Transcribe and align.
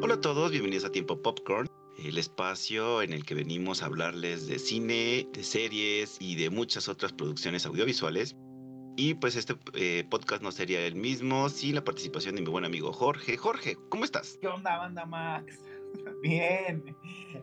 Hola 0.00 0.14
a 0.14 0.20
todos, 0.20 0.52
bienvenidos 0.52 0.84
a 0.84 0.92
Tiempo 0.92 1.20
Popcorn, 1.20 1.66
el 1.98 2.18
espacio 2.18 3.02
en 3.02 3.12
el 3.12 3.26
que 3.26 3.34
venimos 3.34 3.82
a 3.82 3.86
hablarles 3.86 4.46
de 4.46 4.60
cine, 4.60 5.26
de 5.32 5.42
series 5.42 6.18
y 6.20 6.36
de 6.36 6.50
muchas 6.50 6.88
otras 6.88 7.12
producciones 7.12 7.66
audiovisuales. 7.66 8.36
Y 8.96 9.14
pues 9.14 9.34
este 9.34 9.54
eh, 9.74 10.06
podcast 10.08 10.40
no 10.40 10.52
sería 10.52 10.86
el 10.86 10.94
mismo 10.94 11.48
sin 11.48 11.74
la 11.74 11.82
participación 11.82 12.36
de 12.36 12.42
mi 12.42 12.48
buen 12.48 12.64
amigo 12.64 12.92
Jorge. 12.92 13.36
Jorge, 13.36 13.76
¿cómo 13.88 14.04
estás? 14.04 14.38
¿Qué 14.40 14.46
onda, 14.46 14.78
banda 14.78 15.04
Max? 15.04 15.64
bien, 16.22 16.84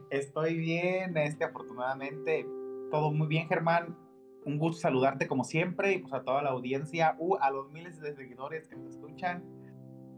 estoy 0.09 0.55
bien, 0.55 1.17
este, 1.17 1.43
afortunadamente, 1.43 2.47
todo 2.89 3.11
muy 3.11 3.27
bien, 3.27 3.49
Germán. 3.49 3.97
Un 4.45 4.59
gusto 4.59 4.79
saludarte 4.79 5.27
como 5.27 5.43
siempre 5.43 5.91
y 5.91 5.97
pues 5.97 6.13
a 6.13 6.23
toda 6.23 6.41
la 6.41 6.51
audiencia, 6.51 7.17
uh, 7.19 7.35
a 7.41 7.51
los 7.51 7.69
miles 7.73 7.99
de 7.99 8.15
seguidores 8.15 8.69
que 8.69 8.77
nos 8.77 8.95
escuchan 8.95 9.43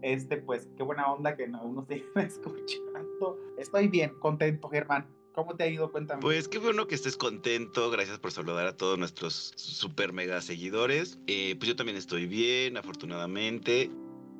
este, 0.02 0.38
pues, 0.38 0.68
qué 0.76 0.82
buena 0.82 1.12
onda 1.12 1.36
que 1.36 1.44
aún 1.44 1.76
nos 1.76 1.86
siguen 1.86 2.06
escuchando. 2.16 3.38
Estoy 3.58 3.88
bien, 3.88 4.12
contento, 4.20 4.68
Germán. 4.68 5.06
¿Cómo 5.32 5.54
te 5.54 5.62
ha 5.62 5.68
ido? 5.68 5.92
Cuéntame. 5.92 6.20
Pues 6.20 6.48
qué 6.48 6.58
bueno 6.58 6.88
que 6.88 6.96
estés 6.96 7.16
contento. 7.16 7.90
Gracias 7.90 8.18
por 8.18 8.32
saludar 8.32 8.66
a 8.66 8.76
todos 8.76 8.98
nuestros 8.98 9.52
super 9.54 10.12
mega 10.12 10.40
seguidores. 10.40 11.20
Eh, 11.28 11.54
pues 11.56 11.68
yo 11.68 11.76
también 11.76 11.96
estoy 11.96 12.26
bien, 12.26 12.76
afortunadamente. 12.76 13.88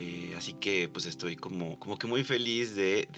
Eh, 0.01 0.35
así 0.37 0.53
que 0.53 0.89
pues 0.89 1.07
estoy 1.07 1.35
como, 1.35 1.79
como 1.79 1.99
que 1.99 2.07
muy 2.07 2.23
feliz 2.23 2.77
de, 2.77 3.09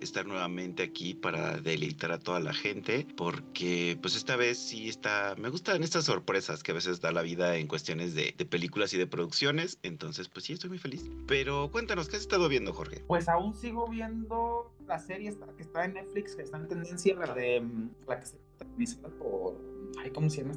estar 0.00 0.26
nuevamente 0.26 0.82
aquí 0.82 1.14
para 1.14 1.58
deleitar 1.58 2.10
a 2.10 2.18
toda 2.18 2.40
la 2.40 2.52
gente 2.52 3.06
porque 3.16 3.96
pues 4.00 4.16
esta 4.16 4.34
vez 4.36 4.58
sí 4.58 4.88
está, 4.88 5.34
me 5.38 5.48
gustan 5.48 5.82
estas 5.82 6.06
sorpresas 6.06 6.62
que 6.62 6.72
a 6.72 6.74
veces 6.74 7.00
da 7.00 7.12
la 7.12 7.22
vida 7.22 7.56
en 7.56 7.68
cuestiones 7.68 8.14
de, 8.14 8.32
películas 8.50 8.92
y 8.94 8.98
de 8.98 9.06
producciones, 9.06 9.78
entonces 9.82 10.28
pues 10.28 10.44
sí 10.44 10.52
estoy 10.52 10.70
muy 10.70 10.78
feliz. 10.78 11.08
Pero 11.26 11.70
cuéntanos, 11.70 12.08
¿qué 12.08 12.16
has 12.16 12.22
estado 12.22 12.48
viendo 12.48 12.72
Jorge? 12.72 13.02
Pues 13.06 13.28
aún 13.28 13.54
sigo 13.54 13.88
viendo 13.88 14.72
la 14.86 14.98
serie 14.98 15.34
que 15.56 15.62
está 15.62 15.84
en 15.84 15.94
Netflix, 15.94 16.36
que 16.36 16.42
está 16.42 16.58
en 16.58 16.68
tendencia, 16.68 17.14
la 17.14 17.32
de 17.34 17.62
la 18.06 18.20
que 18.20 18.26
se 18.26 18.36
está 18.84 19.08
por, 19.08 19.56
ay, 20.02 20.10
¿cómo 20.10 20.28
se 20.28 20.42
llama? 20.42 20.54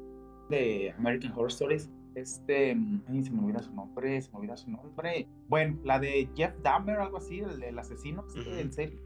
De 0.49 0.93
American 0.97 1.31
Horror 1.33 1.51
Stories 1.51 1.89
este, 2.17 2.75
ay, 3.07 3.23
se 3.23 3.31
me 3.31 3.41
olvida 3.41 3.59
su 3.59 3.71
nombre, 3.73 4.19
se 4.19 4.31
me 4.31 4.39
olvida 4.39 4.57
su 4.57 4.71
nombre. 4.71 5.27
Bueno, 5.47 5.77
la 5.83 5.99
de 5.99 6.27
Jeff 6.35 6.55
Dahmer, 6.63 6.99
algo 6.99 7.17
así, 7.17 7.39
el 7.39 7.59
del 7.59 7.77
asesino, 7.77 8.25
en 8.35 8.73
serio. 8.73 8.99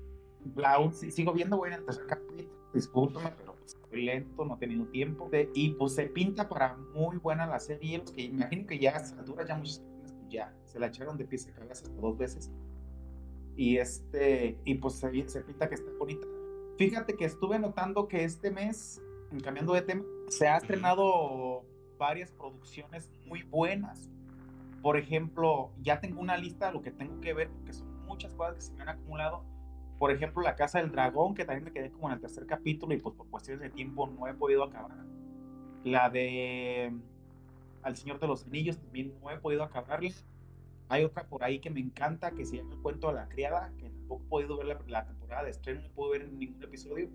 La, 0.56 0.78
sigo 0.94 1.34
viendo, 1.34 1.58
voy 1.58 1.70
en 1.70 1.76
el 1.76 1.86
tercer 1.86 2.06
capítulo, 2.08 2.50
discúlpame, 2.74 3.32
pero 3.38 3.54
pues, 3.56 3.76
estoy 3.76 4.06
lento, 4.06 4.46
no 4.46 4.56
he 4.56 4.60
tenido 4.60 4.86
tiempo. 4.86 5.30
y 5.54 5.72
pues 5.72 5.94
se 5.94 6.06
pinta 6.06 6.48
para 6.48 6.78
muy 6.78 7.18
buena 7.18 7.46
la 7.46 7.60
serie, 7.60 7.98
los 7.98 8.12
que 8.12 8.22
imagino 8.22 8.66
que 8.66 8.80
ya 8.80 8.96
a 8.96 9.20
altura 9.20 9.46
ya 9.46 9.58
muchas 9.58 9.80
personas 9.80 10.14
pues 10.14 10.30
ya 10.30 10.56
se 10.66 10.80
la 10.80 10.88
echaron 10.88 11.18
de 11.18 11.26
pies 11.26 11.48
a 11.50 11.52
cabeza 11.52 11.84
hasta 11.86 12.02
dos 12.02 12.18
veces. 12.18 12.50
Y 13.58 13.76
este, 13.76 14.58
y 14.64 14.76
pues 14.76 14.96
se, 14.96 15.28
se 15.28 15.42
pinta 15.42 15.68
que 15.68 15.76
está 15.76 15.92
bonita. 16.00 16.26
Fíjate 16.78 17.18
que 17.18 17.26
estuve 17.26 17.60
notando 17.60 18.08
que 18.08 18.24
este 18.24 18.52
mes, 18.52 19.02
cambiando 19.44 19.74
de 19.74 19.82
tema, 19.82 20.06
se 20.30 20.48
ha 20.48 20.58
estrenado 20.58 21.66
varias 22.02 22.32
producciones 22.32 23.14
muy 23.28 23.44
buenas. 23.44 24.10
Por 24.82 24.98
ejemplo, 24.98 25.72
ya 25.84 26.02
tengo 26.02 26.20
una 26.20 26.36
lista 26.36 26.66
de 26.66 26.74
lo 26.74 26.82
que 26.82 26.90
tengo 26.90 27.22
que 27.22 27.32
ver, 27.36 27.52
porque 27.52 27.74
son 27.74 28.06
muchas 28.08 28.34
cosas 28.34 28.56
que 28.56 28.62
se 28.62 28.74
me 28.74 28.82
han 28.82 28.90
acumulado. 28.90 29.46
Por 30.00 30.10
ejemplo, 30.10 30.42
La 30.42 30.56
Casa 30.56 30.80
del 30.80 30.92
Dragón, 30.92 31.36
que 31.36 31.46
también 31.46 31.64
me 31.64 31.72
quedé 31.72 31.92
como 31.92 32.08
en 32.08 32.16
el 32.16 32.20
tercer 32.20 32.48
capítulo 32.48 32.96
y 32.96 32.98
pues 32.98 33.16
por 33.16 33.30
cuestiones 33.30 33.62
de 33.62 33.70
tiempo 33.70 34.08
no 34.08 34.26
he 34.28 34.34
podido 34.34 34.64
acabar. 34.64 34.98
La 35.84 36.10
de 36.10 36.92
Al 37.84 37.96
Señor 37.96 38.20
de 38.20 38.26
los 38.26 38.48
Anillos 38.48 38.80
también 38.80 39.14
no 39.22 39.30
he 39.30 39.38
podido 39.38 39.64
acabarla. 39.64 40.10
Hay 40.90 41.04
otra 41.04 41.28
por 41.28 41.44
ahí 41.44 41.60
que 41.60 41.70
me 41.70 41.82
encanta, 41.82 42.32
que 42.32 42.46
se 42.46 42.58
llama 42.58 42.74
El 42.74 42.82
Cuento 42.82 43.10
de 43.10 43.14
la 43.14 43.30
Criada, 43.30 43.72
que 43.78 43.92
tampoco 43.92 44.24
he 44.24 44.28
podido 44.28 44.58
ver 44.58 44.66
la, 44.66 44.80
la 44.88 45.06
temporada 45.06 45.44
de 45.44 45.52
estreno, 45.52 45.82
no 45.82 45.90
puedo 45.90 46.14
ver 46.14 46.28
ningún 46.32 46.64
episodio 46.64 47.10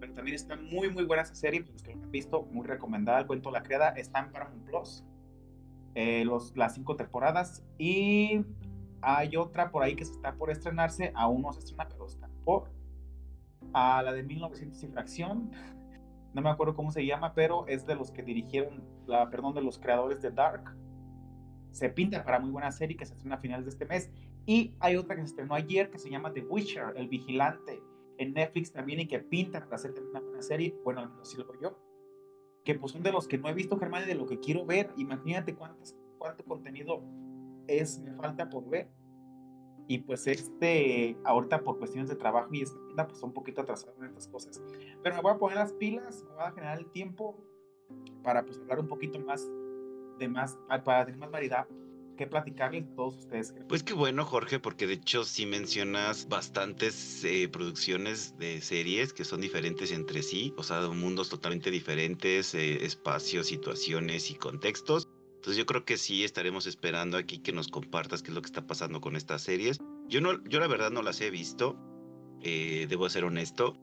pero 0.00 0.12
también 0.14 0.34
está 0.34 0.56
muy, 0.56 0.90
muy 0.90 1.04
buena 1.04 1.22
esa 1.22 1.34
serie, 1.34 1.60
pues 1.60 1.72
los 1.72 1.82
que 1.82 1.94
lo 1.94 2.02
han 2.02 2.10
visto, 2.10 2.42
muy 2.50 2.66
recomendada, 2.66 3.20
el 3.20 3.26
cuento 3.26 3.50
La 3.50 3.62
Criada, 3.62 3.90
está 3.90 4.20
en 4.20 4.32
Paramount 4.32 4.64
Plus, 4.64 5.04
eh, 5.94 6.24
los, 6.24 6.56
las 6.56 6.74
cinco 6.74 6.96
temporadas, 6.96 7.64
y 7.78 8.44
hay 9.00 9.36
otra 9.36 9.70
por 9.70 9.82
ahí 9.82 9.94
que 9.94 10.04
se 10.04 10.12
está 10.12 10.34
por 10.34 10.50
estrenarse, 10.50 11.12
aún 11.14 11.42
no 11.42 11.52
se 11.52 11.60
estrena, 11.60 11.88
pero 11.88 12.06
está 12.06 12.28
por, 12.44 12.70
a 13.72 14.02
la 14.02 14.12
de 14.12 14.22
1900 14.22 14.82
y 14.82 14.86
fracción, 14.88 15.50
no 16.34 16.42
me 16.42 16.50
acuerdo 16.50 16.74
cómo 16.74 16.90
se 16.90 17.04
llama, 17.04 17.34
pero 17.34 17.66
es 17.66 17.86
de 17.86 17.94
los 17.94 18.10
que 18.10 18.22
dirigieron, 18.22 18.84
la, 19.06 19.30
perdón, 19.30 19.54
de 19.54 19.62
los 19.62 19.78
creadores 19.78 20.20
de 20.20 20.30
Dark, 20.30 20.76
se 21.70 21.90
pinta 21.90 22.24
para 22.24 22.38
muy 22.38 22.50
buena 22.50 22.72
serie 22.72 22.96
que 22.96 23.04
se 23.04 23.12
estrena 23.14 23.36
a 23.36 23.38
finales 23.38 23.64
de 23.66 23.70
este 23.70 23.86
mes, 23.86 24.10
y 24.46 24.74
hay 24.78 24.96
otra 24.96 25.16
que 25.16 25.22
se 25.22 25.28
estrenó 25.28 25.54
ayer 25.54 25.90
que 25.90 25.98
se 25.98 26.08
llama 26.08 26.32
The 26.32 26.42
Witcher, 26.42 26.94
El 26.96 27.08
Vigilante, 27.08 27.82
en 28.18 28.34
Netflix 28.34 28.72
también 28.72 29.00
y 29.00 29.06
que 29.06 29.18
pinta 29.18 29.60
para 29.64 29.76
hacer 29.76 29.94
una 30.10 30.20
buena 30.20 30.42
serie, 30.42 30.78
bueno, 30.84 31.00
al 31.00 31.08
menos 31.08 31.28
así 31.28 31.36
lo 31.36 31.46
veo 31.46 31.60
yo, 31.60 31.78
que 32.64 32.74
pues 32.74 32.92
son 32.92 33.02
de 33.02 33.12
los 33.12 33.28
que 33.28 33.38
no 33.38 33.48
he 33.48 33.54
visto, 33.54 33.78
Germán, 33.78 34.04
y 34.04 34.06
de 34.06 34.14
lo 34.14 34.26
que 34.26 34.40
quiero 34.40 34.66
ver. 34.66 34.90
Imagínate 34.96 35.54
cuántas, 35.54 35.96
cuánto 36.18 36.44
contenido 36.44 37.02
es, 37.68 38.00
me 38.00 38.12
falta 38.14 38.50
por 38.50 38.68
ver. 38.68 38.88
Y 39.88 39.98
pues 39.98 40.26
este, 40.26 41.16
ahorita 41.24 41.62
por 41.62 41.78
cuestiones 41.78 42.08
de 42.08 42.16
trabajo 42.16 42.48
y 42.52 42.62
esta 42.62 43.06
pues 43.06 43.22
un 43.22 43.32
poquito 43.32 43.60
atrasado 43.60 43.94
en 43.98 44.06
estas 44.06 44.26
cosas. 44.26 44.60
Pero 45.00 45.14
me 45.14 45.22
voy 45.22 45.32
a 45.32 45.38
poner 45.38 45.58
las 45.58 45.72
pilas, 45.74 46.24
me 46.24 46.34
voy 46.34 46.44
a 46.44 46.50
generar 46.50 46.78
el 46.78 46.90
tiempo 46.90 47.36
para 48.24 48.44
pues 48.44 48.58
hablar 48.58 48.80
un 48.80 48.88
poquito 48.88 49.20
más 49.20 49.48
de 50.18 50.28
más, 50.28 50.58
para 50.84 51.04
tener 51.04 51.20
más 51.20 51.30
variedad 51.30 51.68
que 52.16 52.26
platicarles 52.26 52.84
todos 52.94 53.16
ustedes. 53.18 53.54
Pues 53.68 53.82
qué 53.82 53.92
bueno, 53.92 54.24
Jorge, 54.24 54.58
porque 54.58 54.86
de 54.86 54.94
hecho 54.94 55.24
sí 55.24 55.46
mencionas 55.46 56.28
bastantes 56.28 57.24
eh, 57.24 57.48
producciones 57.48 58.36
de 58.38 58.60
series 58.60 59.12
que 59.12 59.24
son 59.24 59.40
diferentes 59.40 59.92
entre 59.92 60.22
sí, 60.22 60.54
o 60.56 60.62
sea, 60.62 60.80
mundos 60.88 61.28
totalmente 61.28 61.70
diferentes, 61.70 62.54
eh, 62.54 62.84
espacios, 62.84 63.46
situaciones 63.46 64.30
y 64.30 64.34
contextos. 64.34 65.08
Entonces 65.36 65.58
yo 65.58 65.66
creo 65.66 65.84
que 65.84 65.96
sí 65.96 66.24
estaremos 66.24 66.66
esperando 66.66 67.16
aquí 67.16 67.38
que 67.38 67.52
nos 67.52 67.68
compartas 67.68 68.22
qué 68.22 68.30
es 68.30 68.34
lo 68.34 68.42
que 68.42 68.46
está 68.46 68.66
pasando 68.66 69.00
con 69.00 69.14
estas 69.14 69.42
series. 69.42 69.78
Yo 70.08 70.20
no, 70.20 70.42
yo 70.44 70.58
la 70.58 70.66
verdad 70.66 70.90
no 70.90 71.02
las 71.02 71.20
he 71.20 71.30
visto, 71.30 71.76
eh, 72.42 72.86
debo 72.88 73.08
ser 73.08 73.24
honesto 73.24 73.76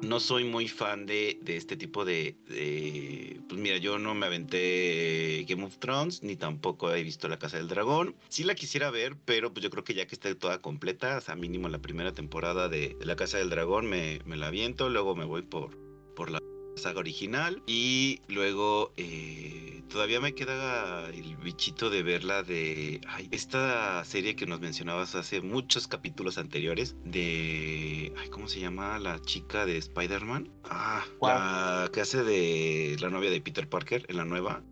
no 0.00 0.20
soy 0.20 0.44
muy 0.44 0.68
fan 0.68 1.06
de, 1.06 1.38
de 1.42 1.56
este 1.56 1.76
tipo 1.76 2.04
de, 2.04 2.36
de, 2.48 3.40
Pues 3.48 3.60
mira, 3.60 3.78
yo 3.78 3.98
no 3.98 4.14
me 4.14 4.26
aventé 4.26 5.44
Game 5.48 5.64
of 5.64 5.78
Thrones, 5.78 6.22
ni 6.22 6.36
tampoco 6.36 6.92
he 6.94 7.02
visto 7.02 7.28
La 7.28 7.38
Casa 7.38 7.56
del 7.56 7.68
Dragón. 7.68 8.14
Sí 8.28 8.44
la 8.44 8.54
quisiera 8.54 8.90
ver, 8.90 9.16
pero 9.24 9.52
pues 9.52 9.62
yo 9.62 9.70
creo 9.70 9.84
que 9.84 9.94
ya 9.94 10.06
que 10.06 10.14
esté 10.14 10.34
toda 10.34 10.60
completa, 10.60 11.18
o 11.18 11.20
sea, 11.20 11.34
mínimo 11.34 11.68
la 11.68 11.80
primera 11.80 12.12
temporada 12.12 12.68
de, 12.68 12.96
La 13.00 13.16
Casa 13.16 13.38
del 13.38 13.50
Dragón 13.50 13.86
me, 13.86 14.20
me, 14.24 14.36
la 14.36 14.48
aviento, 14.48 14.88
luego 14.88 15.16
me 15.16 15.24
voy 15.24 15.42
por, 15.42 15.76
por 16.14 16.30
la 16.30 16.40
saga 16.78 17.00
original 17.00 17.62
y 17.66 18.20
luego 18.28 18.92
eh, 18.96 19.82
todavía 19.88 20.20
me 20.20 20.34
queda 20.34 21.08
el 21.10 21.36
bichito 21.36 21.90
de 21.90 22.02
verla 22.02 22.42
de 22.42 23.00
ay, 23.08 23.28
esta 23.30 24.04
serie 24.04 24.36
que 24.36 24.46
nos 24.46 24.60
mencionabas 24.60 25.14
hace 25.14 25.40
muchos 25.40 25.88
capítulos 25.88 26.38
anteriores 26.38 26.96
de 27.04 28.12
ay, 28.18 28.28
¿cómo 28.30 28.48
se 28.48 28.60
llama 28.60 28.98
la 28.98 29.20
chica 29.20 29.66
de 29.66 29.76
Spider-Man? 29.78 30.50
Ah, 30.64 31.04
la 31.20 31.90
que 31.92 32.00
hace 32.00 32.22
de 32.22 32.96
la 33.00 33.10
novia 33.10 33.30
de 33.30 33.40
Peter 33.40 33.68
Parker 33.68 34.04
en 34.08 34.16
la 34.16 34.24
nueva 34.24 34.62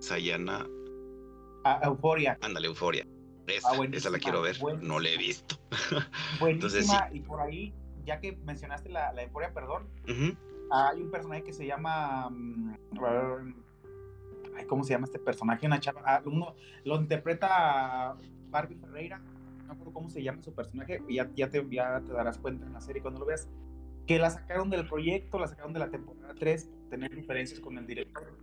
Sayana 0.00 0.66
ah, 1.64 1.80
Euforia. 1.84 2.38
Ándale, 2.40 2.68
Euforia. 2.68 3.06
Esa, 3.46 3.70
ah, 3.72 3.88
esa 3.92 4.10
la 4.10 4.18
quiero 4.18 4.42
ver, 4.42 4.56
no 4.80 5.00
la 5.00 5.08
he 5.08 5.16
visto. 5.16 5.56
Entonces, 6.40 6.86
sí. 6.86 6.96
y 7.12 7.20
por 7.20 7.40
ahí, 7.40 7.74
ya 8.04 8.20
que 8.20 8.36
mencionaste 8.44 8.88
la, 8.88 9.12
la 9.12 9.24
Euforia, 9.24 9.52
perdón, 9.52 9.88
hay 10.70 11.02
un 11.02 11.10
personaje 11.10 11.42
que 11.42 11.52
se 11.52 11.66
llama. 11.66 12.30
Mm, 12.30 12.74
¿Cómo 14.66 14.84
se 14.84 14.92
llama 14.92 15.06
este 15.06 15.18
personaje? 15.18 15.66
Una 15.66 15.80
chava. 15.80 16.02
Ah, 16.04 16.22
uno, 16.24 16.54
lo 16.84 16.96
interpreta 16.96 18.16
Barbie 18.50 18.76
Ferreira. 18.76 19.18
No 19.18 19.66
me 19.66 19.72
acuerdo 19.72 19.92
cómo 19.92 20.10
se 20.10 20.22
llama 20.22 20.42
su 20.42 20.54
personaje. 20.54 21.02
Ya, 21.08 21.28
ya, 21.34 21.48
te, 21.48 21.66
ya 21.70 22.00
te 22.00 22.12
darás 22.12 22.38
cuenta 22.38 22.66
en 22.66 22.72
la 22.72 22.80
serie 22.80 23.02
cuando 23.02 23.20
lo 23.20 23.26
veas. 23.26 23.48
Que 24.06 24.18
la 24.18 24.30
sacaron 24.30 24.70
del 24.70 24.88
proyecto, 24.88 25.38
la 25.38 25.46
sacaron 25.46 25.72
de 25.72 25.80
la 25.80 25.90
temporada 25.90 26.34
3 26.34 26.64
por 26.64 26.88
tener 26.90 27.14
diferencias 27.14 27.60
con 27.60 27.78
el 27.78 27.86
director. 27.86 28.36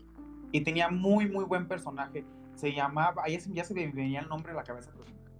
Y 0.51 0.61
tenía 0.61 0.89
muy, 0.89 1.29
muy 1.29 1.45
buen 1.45 1.67
personaje. 1.67 2.25
Se 2.55 2.73
llamaba. 2.73 3.23
Ahí 3.23 3.37
ya 3.53 3.63
se 3.63 3.73
me 3.73 3.87
venía 3.87 4.21
el 4.21 4.29
nombre 4.29 4.51
a 4.53 4.55
la 4.55 4.63
cabeza. 4.63 4.91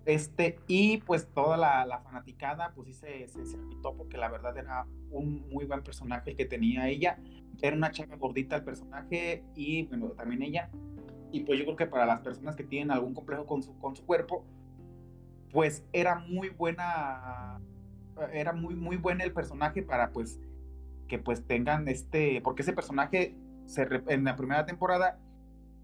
Este, 0.08 0.58
y 0.68 1.00
pues 1.00 1.28
toda 1.34 1.58
la, 1.58 1.86
la 1.86 2.00
fanaticada, 2.00 2.72
pues 2.74 2.88
sí 2.88 2.94
se, 2.94 3.28
se, 3.28 3.46
se 3.46 3.58
porque 3.82 4.16
la 4.16 4.30
verdad 4.30 4.58
era 4.58 4.88
un 5.12 5.46
muy 5.50 5.66
buen 5.66 5.84
personaje 5.84 6.34
que 6.34 6.46
tenía 6.46 6.88
ella. 6.88 7.20
Era 7.62 7.76
una 7.76 7.92
chava 7.92 8.16
gordita 8.16 8.56
el 8.56 8.64
personaje 8.64 9.44
y 9.54 9.84
bueno, 9.88 10.08
también 10.12 10.44
ella. 10.44 10.70
Y 11.34 11.42
pues 11.42 11.60
yo 11.60 11.66
creo 11.66 11.76
que 11.76 11.88
para 11.88 12.06
las 12.06 12.22
personas 12.22 12.56
que 12.56 12.64
tienen 12.64 12.90
algún 12.90 13.14
complejo 13.14 13.46
con 13.46 13.62
su, 13.62 13.78
con 13.80 13.98
su 13.98 14.06
cuerpo, 14.06 14.46
pues 15.52 15.86
era 15.92 16.16
muy 16.16 16.48
buena, 16.52 17.60
era 18.32 18.54
muy, 18.54 18.76
muy 18.76 18.96
buena 18.96 19.26
el 19.26 19.34
personaje 19.34 19.84
para 19.84 20.12
pues 20.12 20.40
que 21.10 21.20
pues 21.20 21.46
tengan 21.46 21.86
este, 21.90 22.40
porque 22.42 22.62
ese 22.62 22.72
personaje 22.72 23.36
se, 23.66 23.86
en 24.08 24.24
la 24.24 24.38
primera 24.38 24.66
temporada 24.66 25.20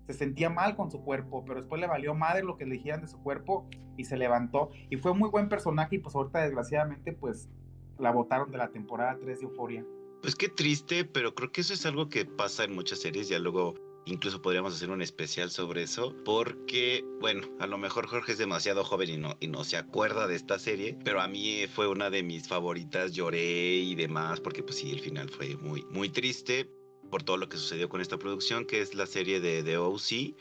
se 0.07 0.13
sentía 0.13 0.49
mal 0.49 0.75
con 0.75 0.91
su 0.91 1.01
cuerpo, 1.01 1.43
pero 1.45 1.61
después 1.61 1.79
le 1.79 1.87
valió 1.87 2.13
madre 2.13 2.43
lo 2.43 2.57
que 2.57 2.65
le 2.65 2.75
dijeran 2.75 3.01
de 3.01 3.07
su 3.07 3.21
cuerpo 3.21 3.67
y 3.97 4.05
se 4.05 4.17
levantó. 4.17 4.71
Y 4.89 4.97
fue 4.97 5.13
muy 5.13 5.29
buen 5.29 5.49
personaje 5.49 5.95
y 5.95 5.99
pues 5.99 6.15
ahorita 6.15 6.41
desgraciadamente 6.41 7.13
pues 7.13 7.49
la 7.97 8.11
votaron 8.11 8.51
de 8.51 8.57
la 8.57 8.69
temporada 8.69 9.17
3 9.21 9.39
de 9.39 9.45
Euforia. 9.45 9.85
Pues 10.21 10.35
qué 10.35 10.49
triste, 10.49 11.05
pero 11.05 11.35
creo 11.35 11.51
que 11.51 11.61
eso 11.61 11.73
es 11.73 11.85
algo 11.85 12.09
que 12.09 12.25
pasa 12.25 12.63
en 12.63 12.73
muchas 12.73 12.99
series, 12.99 13.27
ya 13.27 13.39
luego 13.39 13.75
incluso 14.05 14.41
podríamos 14.41 14.73
hacer 14.73 14.89
un 14.89 15.01
especial 15.01 15.49
sobre 15.49 15.83
eso, 15.83 16.15
porque, 16.25 17.05
bueno, 17.21 17.47
a 17.59 17.67
lo 17.67 17.77
mejor 17.77 18.07
Jorge 18.07 18.33
es 18.33 18.37
demasiado 18.37 18.83
joven 18.83 19.09
y 19.09 19.17
no, 19.17 19.35
y 19.39 19.47
no 19.47 19.63
se 19.63 19.77
acuerda 19.77 20.27
de 20.27 20.35
esta 20.35 20.59
serie, 20.59 20.97
pero 21.03 21.21
a 21.21 21.27
mí 21.27 21.65
fue 21.67 21.87
una 21.87 22.09
de 22.09 22.23
mis 22.23 22.47
favoritas, 22.47 23.13
lloré 23.13 23.75
y 23.75 23.95
demás, 23.95 24.41
porque 24.41 24.63
pues 24.63 24.77
sí, 24.77 24.91
el 24.91 24.99
final 24.99 25.29
fue 25.29 25.55
muy, 25.57 25.85
muy 25.89 26.09
triste 26.09 26.69
por 27.13 27.21
todo 27.21 27.37
lo 27.37 27.47
que 27.47 27.57
sucedió 27.57 27.89
con 27.89 28.01
esta 28.01 28.17
producción, 28.17 28.65
que 28.65 28.81
es 28.81 28.95
la 28.95 29.05
serie 29.05 29.39
de 29.39 29.61
The 29.61 29.77
OC, 29.77 30.33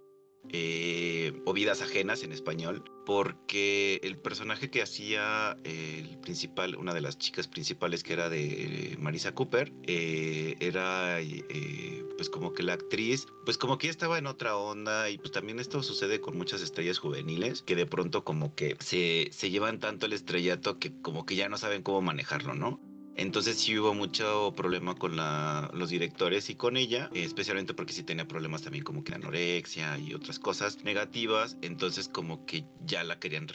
eh, 0.54 1.42
o 1.44 1.52
Vidas 1.52 1.82
Ajenas 1.82 2.22
en 2.22 2.32
español, 2.32 2.82
porque 3.04 4.00
el 4.02 4.16
personaje 4.16 4.70
que 4.70 4.80
hacía 4.80 5.58
el 5.64 6.16
principal, 6.20 6.76
una 6.76 6.94
de 6.94 7.02
las 7.02 7.18
chicas 7.18 7.46
principales 7.46 8.02
que 8.02 8.14
era 8.14 8.30
de 8.30 8.96
Marisa 8.98 9.34
Cooper, 9.34 9.70
eh, 9.82 10.56
era 10.60 11.20
eh, 11.20 12.06
pues 12.16 12.30
como 12.30 12.54
que 12.54 12.62
la 12.62 12.72
actriz, 12.72 13.26
pues 13.44 13.58
como 13.58 13.76
que 13.76 13.90
estaba 13.90 14.16
en 14.16 14.26
otra 14.26 14.56
onda 14.56 15.10
y 15.10 15.18
pues 15.18 15.30
también 15.30 15.60
esto 15.60 15.82
sucede 15.82 16.22
con 16.22 16.38
muchas 16.38 16.62
estrellas 16.62 16.96
juveniles 16.96 17.60
que 17.60 17.76
de 17.76 17.84
pronto 17.84 18.24
como 18.24 18.54
que 18.54 18.78
se, 18.80 19.28
se 19.30 19.50
llevan 19.50 19.78
tanto 19.78 20.06
el 20.06 20.14
estrellato 20.14 20.78
que 20.78 20.98
como 21.02 21.26
que 21.26 21.36
ya 21.36 21.50
no 21.50 21.58
saben 21.58 21.82
cómo 21.82 22.00
manejarlo, 22.00 22.54
¿no? 22.54 22.80
Entonces 23.16 23.58
sí 23.58 23.78
hubo 23.78 23.94
mucho 23.94 24.52
problema 24.56 24.94
con 24.94 25.16
los 25.16 25.90
directores 25.90 26.50
y 26.50 26.54
con 26.54 26.76
ella, 26.76 27.10
especialmente 27.14 27.74
porque 27.74 27.92
sí 27.92 28.02
tenía 28.02 28.26
problemas 28.26 28.62
también 28.62 28.84
como 28.84 29.04
que 29.04 29.14
anorexia 29.14 29.98
y 29.98 30.14
otras 30.14 30.38
cosas 30.38 30.82
negativas. 30.84 31.56
Entonces 31.62 32.08
como 32.08 32.46
que 32.46 32.64
ya 32.84 33.04
la 33.04 33.18
querían 33.18 33.46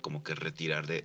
como 0.00 0.22
que 0.22 0.34
retirar 0.34 0.86
de, 0.86 1.04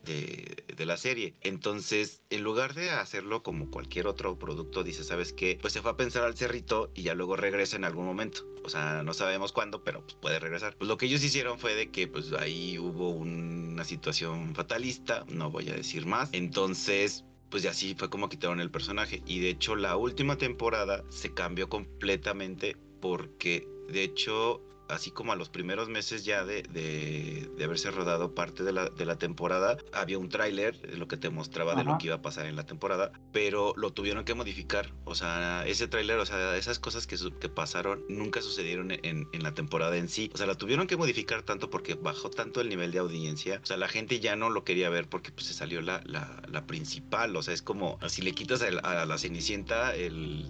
la 0.79 0.97
serie. 0.97 1.35
Entonces 1.41 2.21
en 2.29 2.41
lugar 2.41 2.73
de 2.73 2.89
hacerlo 2.89 3.43
como 3.43 3.69
cualquier 3.69 4.07
otro 4.07 4.39
producto, 4.39 4.83
dice, 4.83 5.03
¿sabes 5.03 5.33
qué? 5.33 5.57
Pues 5.61 5.73
se 5.73 5.81
fue 5.81 5.91
a 5.91 5.97
pensar 5.97 6.23
al 6.23 6.35
cerrito 6.35 6.91
y 6.95 7.03
ya 7.03 7.13
luego 7.13 7.35
regresa 7.35 7.75
en 7.75 7.83
algún 7.83 8.05
momento. 8.05 8.45
O 8.63 8.69
sea, 8.69 9.03
no 9.03 9.13
sabemos 9.13 9.51
cuándo, 9.51 9.83
pero 9.83 10.01
pues 10.01 10.15
puede 10.15 10.39
regresar. 10.39 10.75
Pues 10.77 10.87
lo 10.87 10.97
que 10.97 11.05
ellos 11.05 11.23
hicieron 11.23 11.59
fue 11.59 11.75
de 11.75 11.91
que 11.91 12.07
pues 12.07 12.31
ahí 12.33 12.77
hubo 12.79 13.09
una 13.09 13.83
situación 13.83 14.55
fatalista, 14.55 15.25
no 15.29 15.51
voy 15.51 15.69
a 15.69 15.73
decir 15.73 16.05
más. 16.05 16.29
Entonces 16.33 17.25
pues 17.49 17.63
ya 17.63 17.71
así 17.71 17.95
fue 17.95 18.09
como 18.09 18.29
quitaron 18.29 18.59
el 18.59 18.71
personaje. 18.71 19.21
Y 19.25 19.39
de 19.39 19.49
hecho 19.49 19.75
la 19.75 19.97
última 19.97 20.37
temporada 20.37 21.03
se 21.09 21.33
cambió 21.33 21.69
completamente 21.69 22.77
porque 23.01 23.67
de 23.89 24.03
hecho 24.03 24.61
así 24.89 25.11
como 25.11 25.31
a 25.31 25.35
los 25.35 25.49
primeros 25.49 25.87
meses 25.87 26.25
ya 26.25 26.43
de, 26.43 26.63
de, 26.63 27.63
haberse 27.63 27.91
rodado 27.91 28.33
parte 28.33 28.63
de 28.63 28.73
la, 28.73 28.89
de 28.89 29.05
la, 29.05 29.17
temporada, 29.17 29.77
había 29.93 30.17
un 30.17 30.29
tráiler, 30.29 30.97
lo 30.97 31.07
que 31.07 31.17
te 31.17 31.29
mostraba 31.29 31.75
de 31.75 31.83
lo 31.83 31.97
que 31.97 32.07
iba 32.07 32.15
a 32.15 32.21
pasar 32.21 32.45
en 32.45 32.55
la 32.55 32.65
temporada, 32.65 33.11
pero 33.31 33.73
lo 33.75 33.91
tuvieron 33.91 34.25
que 34.25 34.33
modificar. 34.33 34.91
O 35.05 35.13
sea, 35.13 35.65
ese 35.67 35.87
tráiler, 35.87 36.17
o 36.19 36.25
sea, 36.25 36.57
esas 36.57 36.79
cosas 36.79 37.05
que, 37.05 37.17
que 37.39 37.49
pasaron 37.49 38.03
nunca 38.09 38.41
sucedieron 38.41 38.91
en, 38.91 39.27
en, 39.31 39.43
la 39.43 39.53
temporada 39.53 39.97
en 39.97 40.09
sí. 40.09 40.31
O 40.33 40.37
sea, 40.37 40.47
la 40.47 40.55
tuvieron 40.55 40.87
que 40.87 40.97
modificar 40.97 41.43
tanto 41.43 41.69
porque 41.69 41.95
bajó 41.95 42.29
tanto 42.29 42.61
el 42.61 42.69
nivel 42.69 42.91
de 42.91 42.99
audiencia. 42.99 43.59
O 43.61 43.65
sea, 43.65 43.77
la 43.77 43.87
gente 43.87 44.19
ya 44.19 44.35
no 44.35 44.49
lo 44.49 44.63
quería 44.63 44.89
ver 44.89 45.07
porque 45.07 45.31
pues 45.31 45.47
se 45.47 45.53
salió 45.53 45.81
la, 45.81 46.01
la, 46.05 46.41
la 46.47 46.65
principal. 46.65 47.35
O 47.35 47.43
sea, 47.43 47.53
es 47.53 47.61
como 47.61 47.99
si 48.07 48.21
le 48.21 48.33
quitas 48.33 48.61
a, 48.61 49.05
la 49.05 49.17
Cenicienta 49.17 49.95
el 49.95 50.49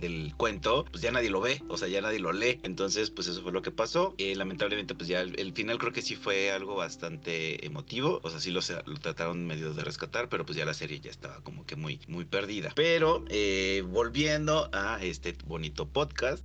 del 0.00 0.34
cuento, 0.36 0.84
pues 0.90 1.02
ya 1.02 1.10
nadie 1.10 1.30
lo 1.30 1.40
ve, 1.40 1.62
o 1.68 1.76
sea, 1.76 1.88
ya 1.88 2.00
nadie 2.00 2.18
lo 2.18 2.32
lee. 2.32 2.60
Entonces, 2.62 3.10
pues 3.10 3.28
eso 3.36 3.42
fue 3.42 3.52
lo 3.52 3.62
que 3.62 3.70
pasó. 3.70 4.14
Eh, 4.18 4.34
lamentablemente, 4.34 4.94
pues 4.94 5.08
ya 5.08 5.20
el, 5.20 5.52
final 5.52 5.78
creo 5.78 5.92
que 5.92 6.02
sí 6.02 6.16
fue 6.16 6.50
algo 6.50 6.74
bastante 6.74 7.64
emotivo, 7.66 8.20
o 8.22 8.30
sea, 8.30 8.40
sí 8.40 8.50
lo, 8.50 8.60
lo 8.86 8.98
trataron 8.98 9.46
medio 9.46 9.74
de 9.74 9.84
rescatar, 9.84 10.28
pero 10.28 10.44
pues 10.44 10.56
ya 10.56 10.64
la 10.64 10.74
serie 10.74 11.00
ya 11.00 11.10
estaba 11.10 11.42
como 11.42 11.66
que 11.66 11.76
muy, 11.76 12.00
muy 12.08 12.24
perdida. 12.24 12.72
Pero 12.74 13.24
eh, 13.28 13.82
volviendo 13.86 14.68
a 14.72 15.02
este 15.02 15.36
bonito 15.46 15.86
podcast, 15.86 16.44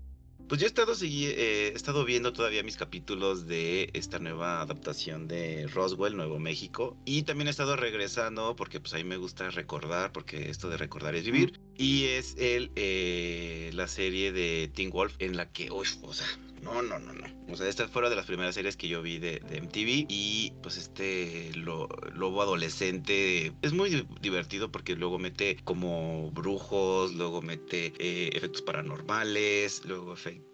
pues 0.52 0.60
yo 0.60 0.66
he 0.66 0.68
estado, 0.68 0.92
eh, 1.02 1.72
he 1.72 1.76
estado 1.78 2.04
viendo 2.04 2.34
todavía 2.34 2.62
mis 2.62 2.76
capítulos 2.76 3.48
de 3.48 3.90
esta 3.94 4.20
nueva 4.20 4.62
adaptación 4.62 5.30
de 5.30 5.66
Roswell, 5.68 6.18
Nuevo 6.18 6.40
México. 6.40 6.98
Y 7.06 7.24
también 7.24 7.48
he 7.48 7.52
estado 7.52 7.78
regresando 7.78 8.54
porque 8.58 8.82
pues 8.82 8.94
a 8.94 8.98
mí 8.98 9.06
me 9.06 9.16
gusta 9.16 9.50
recordar, 9.50 10.12
porque 10.12 10.50
esto 10.50 10.68
de 10.68 10.76
recordar 10.76 11.16
es 11.16 11.24
vivir. 11.24 11.58
Y 11.82 12.06
es 12.06 12.36
el, 12.38 12.72
eh, 12.76 13.72
la 13.74 13.88
serie 13.88 14.32
de 14.32 14.70
Teen 14.72 14.92
Wolf 14.92 15.16
en 15.18 15.36
la 15.36 15.52
que, 15.52 15.72
uy, 15.72 15.88
o 16.04 16.14
sea, 16.14 16.28
no, 16.62 16.84
no, 16.84 17.00
no, 17.00 17.12
no. 17.12 17.26
O 17.52 17.58
sea, 17.58 17.68
esta 17.68 17.88
fue 17.88 18.02
una 18.02 18.12
de 18.12 18.16
las 18.16 18.28
primeras 18.28 18.54
series 18.54 18.78
que 18.78 18.88
yo 18.88 19.02
vi 19.02 19.18
de, 19.18 19.42
MTV. 19.50 20.06
Y 20.08 20.54
pues 20.62 20.78
este 20.78 21.52
lobo 21.56 22.42
adolescente 22.44 23.52
es 23.64 23.74
muy 23.74 24.06
divertido 24.22 24.72
porque 24.72 24.96
luego 24.96 25.18
mete 25.18 25.58
como 25.64 26.30
brujos, 26.30 27.16
luego 27.16 27.42
mete 27.42 27.94
eh, 27.98 28.30
efectos 28.34 28.62
paranormales, 28.62 29.84
luego 29.84 30.14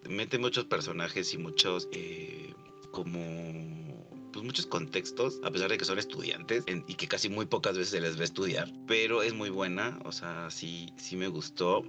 mete 0.09 0.39
muchos 0.39 0.63
personajes 0.63 1.33
y 1.33 1.37
muchos 1.39 1.89
eh, 1.91 2.53
como 2.91 3.86
pues 4.37 4.45
muchos 4.45 4.67
contextos, 4.67 5.39
a 5.43 5.49
pesar 5.49 5.71
de 5.71 5.79
que 5.79 5.85
son 5.85 5.97
estudiantes 5.97 6.63
y 6.67 6.93
que 6.93 7.07
casi 7.07 7.27
muy 7.27 7.47
pocas 7.47 7.75
veces 7.75 7.89
se 7.89 8.01
les 8.01 8.17
ve 8.17 8.25
estudiar, 8.25 8.71
pero 8.85 9.23
es 9.23 9.33
muy 9.33 9.49
buena, 9.49 9.97
o 10.05 10.11
sea, 10.11 10.51
sí, 10.51 10.93
sí 10.95 11.15
me 11.15 11.27
gustó 11.27 11.83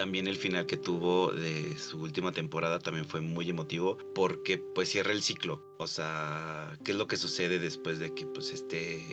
también 0.00 0.26
el 0.28 0.38
final 0.38 0.64
que 0.64 0.78
tuvo 0.78 1.30
de 1.30 1.76
su 1.76 2.00
última 2.00 2.32
temporada 2.32 2.78
también 2.78 3.04
fue 3.04 3.20
muy 3.20 3.50
emotivo 3.50 3.98
porque 4.14 4.56
pues 4.56 4.88
cierra 4.88 5.12
el 5.12 5.20
ciclo. 5.20 5.62
O 5.76 5.86
sea, 5.86 6.74
¿qué 6.82 6.92
es 6.92 6.96
lo 6.96 7.06
que 7.06 7.18
sucede 7.18 7.58
después 7.58 7.98
de 7.98 8.14
que 8.14 8.24
pues 8.24 8.50
este 8.50 9.04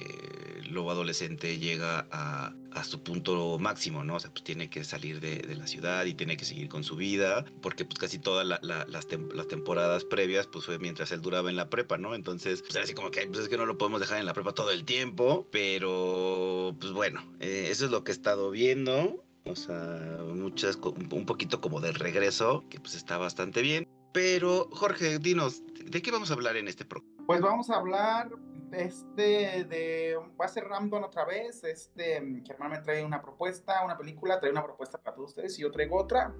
lobo 0.69 0.91
adolescente 0.91 1.59
llega 1.59 2.07
a, 2.09 2.53
su 2.85 3.03
punto 3.03 3.57
máximo, 3.59 4.03
¿no? 4.05 4.15
O 4.15 4.19
sea, 4.19 4.31
pues 4.31 4.45
tiene 4.45 4.69
que 4.69 4.85
salir 4.85 5.19
de, 5.19 5.55
la 5.55 5.67
ciudad 5.67 6.05
y 6.05 6.13
tiene 6.13 6.37
que 6.37 6.45
seguir 6.45 6.69
con 6.69 6.85
su 6.85 6.95
vida 6.95 7.43
porque 7.61 7.83
pues 7.83 7.99
casi 7.99 8.17
todas 8.17 8.47
las, 8.47 9.07
temporadas 9.49 10.05
previas 10.05 10.47
pues 10.47 10.63
fue 10.63 10.79
mientras 10.79 11.11
él 11.11 11.21
duraba 11.21 11.49
en 11.49 11.57
la 11.57 11.69
prepa, 11.69 11.97
¿no? 11.97 12.15
Entonces, 12.15 12.61
pues 12.61 12.77
así 12.77 12.93
como 12.93 13.11
que 13.11 13.27
pues 13.27 13.39
es 13.39 13.49
que 13.49 13.57
no 13.57 13.65
lo 13.65 13.77
podemos 13.77 13.99
dejar 13.99 14.19
en 14.19 14.25
la 14.25 14.33
prepa 14.33 14.53
todo 14.53 14.71
el 14.71 14.85
tiempo, 14.85 15.49
pero 15.51 16.77
pues 16.79 16.93
bueno, 16.93 17.29
eh, 17.41 17.67
eso 17.71 17.83
es 17.83 17.91
lo 17.91 18.05
que 18.05 18.11
he 18.11 18.15
estado 18.15 18.51
viendo. 18.51 19.26
O 19.49 20.35
muchas, 20.35 20.77
un 20.77 21.25
poquito 21.25 21.61
como 21.61 21.79
del 21.79 21.95
regreso, 21.95 22.63
que 22.69 22.79
pues 22.79 22.95
está 22.95 23.17
bastante 23.17 23.61
bien. 23.61 23.87
Pero, 24.13 24.69
Jorge, 24.71 25.19
dinos, 25.19 25.61
¿de 25.85 26.01
qué 26.01 26.11
vamos 26.11 26.31
a 26.31 26.33
hablar 26.33 26.57
en 26.57 26.67
este 26.67 26.85
programa? 26.85 27.25
Pues 27.27 27.41
vamos 27.41 27.69
a 27.69 27.75
hablar 27.75 28.29
este 28.71 29.63
de 29.65 30.17
va 30.39 30.45
a 30.45 30.49
ser 30.49 30.65
Random 30.65 31.03
otra 31.03 31.23
vez 31.25 31.63
este 31.63 32.41
Germán 32.45 32.71
me 32.71 32.79
trae 32.79 33.03
una 33.03 33.21
propuesta 33.21 33.83
una 33.85 33.97
película 33.97 34.39
trae 34.39 34.51
una 34.51 34.63
propuesta 34.63 34.97
para 34.97 35.15
todos 35.15 35.29
ustedes 35.29 35.57
y 35.57 35.61
yo 35.61 35.71
traigo 35.71 35.97
otra 35.97 36.35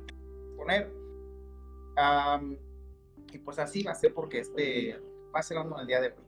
poner 0.57 0.91
y 3.31 3.37
pues 3.39 3.59
así 3.59 3.83
va 3.83 3.93
a 3.93 3.95
ser 3.95 4.13
porque 4.13 4.39
este 4.39 4.99
va 5.33 5.39
a 5.39 5.43
ser 5.43 5.55
Random 5.55 5.79
el 5.79 5.87
día 5.87 6.01
de 6.01 6.07
hoy 6.07 6.26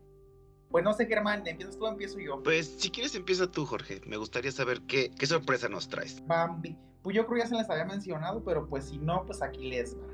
pues 0.71 0.83
no 0.83 0.93
sé, 0.93 1.07
Germán, 1.07 1.45
¿empiezas 1.47 1.77
tú 1.77 1.85
o 1.85 1.89
empiezo 1.89 2.19
yo? 2.19 2.41
Pues 2.43 2.67
si 2.77 2.89
quieres 2.89 3.15
empieza 3.15 3.49
tú, 3.49 3.65
Jorge. 3.65 4.01
Me 4.05 4.17
gustaría 4.17 4.51
saber 4.51 4.81
qué, 4.81 5.11
qué 5.17 5.25
sorpresa 5.25 5.67
nos 5.69 5.89
traes. 5.89 6.25
Bambi. 6.27 6.77
Pues 7.01 7.15
yo 7.15 7.25
creo 7.25 7.37
que 7.37 7.43
ya 7.43 7.49
se 7.49 7.55
les 7.55 7.69
había 7.69 7.85
mencionado, 7.85 8.43
pero 8.43 8.67
pues 8.67 8.85
si 8.85 8.97
no, 8.97 9.25
pues 9.25 9.41
aquí 9.41 9.69
les 9.69 9.97
va. 9.97 10.07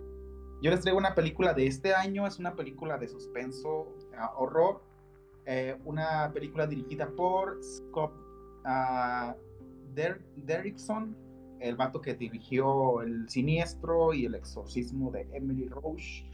Yo 0.61 0.71
les 0.71 0.81
traigo 0.81 0.97
una 0.97 1.13
película 1.13 1.53
de 1.53 1.67
este 1.67 1.93
año, 1.93 2.25
es 2.25 2.39
una 2.39 2.55
película 2.55 2.97
de 2.97 3.07
suspenso, 3.07 3.93
horror, 4.37 4.81
eh, 5.45 5.77
una 5.83 6.31
película 6.33 6.65
dirigida 6.65 7.07
por 7.09 7.61
Scott 7.63 8.13
uh, 8.65 9.33
Derrickson, 9.93 11.15
el 11.59 11.75
vato 11.75 12.01
que 12.01 12.15
dirigió 12.15 13.01
El 13.01 13.29
Siniestro 13.29 14.13
y 14.13 14.25
El 14.25 14.35
Exorcismo 14.35 15.11
de 15.11 15.27
Emily 15.33 15.67
Rose. 15.67 16.25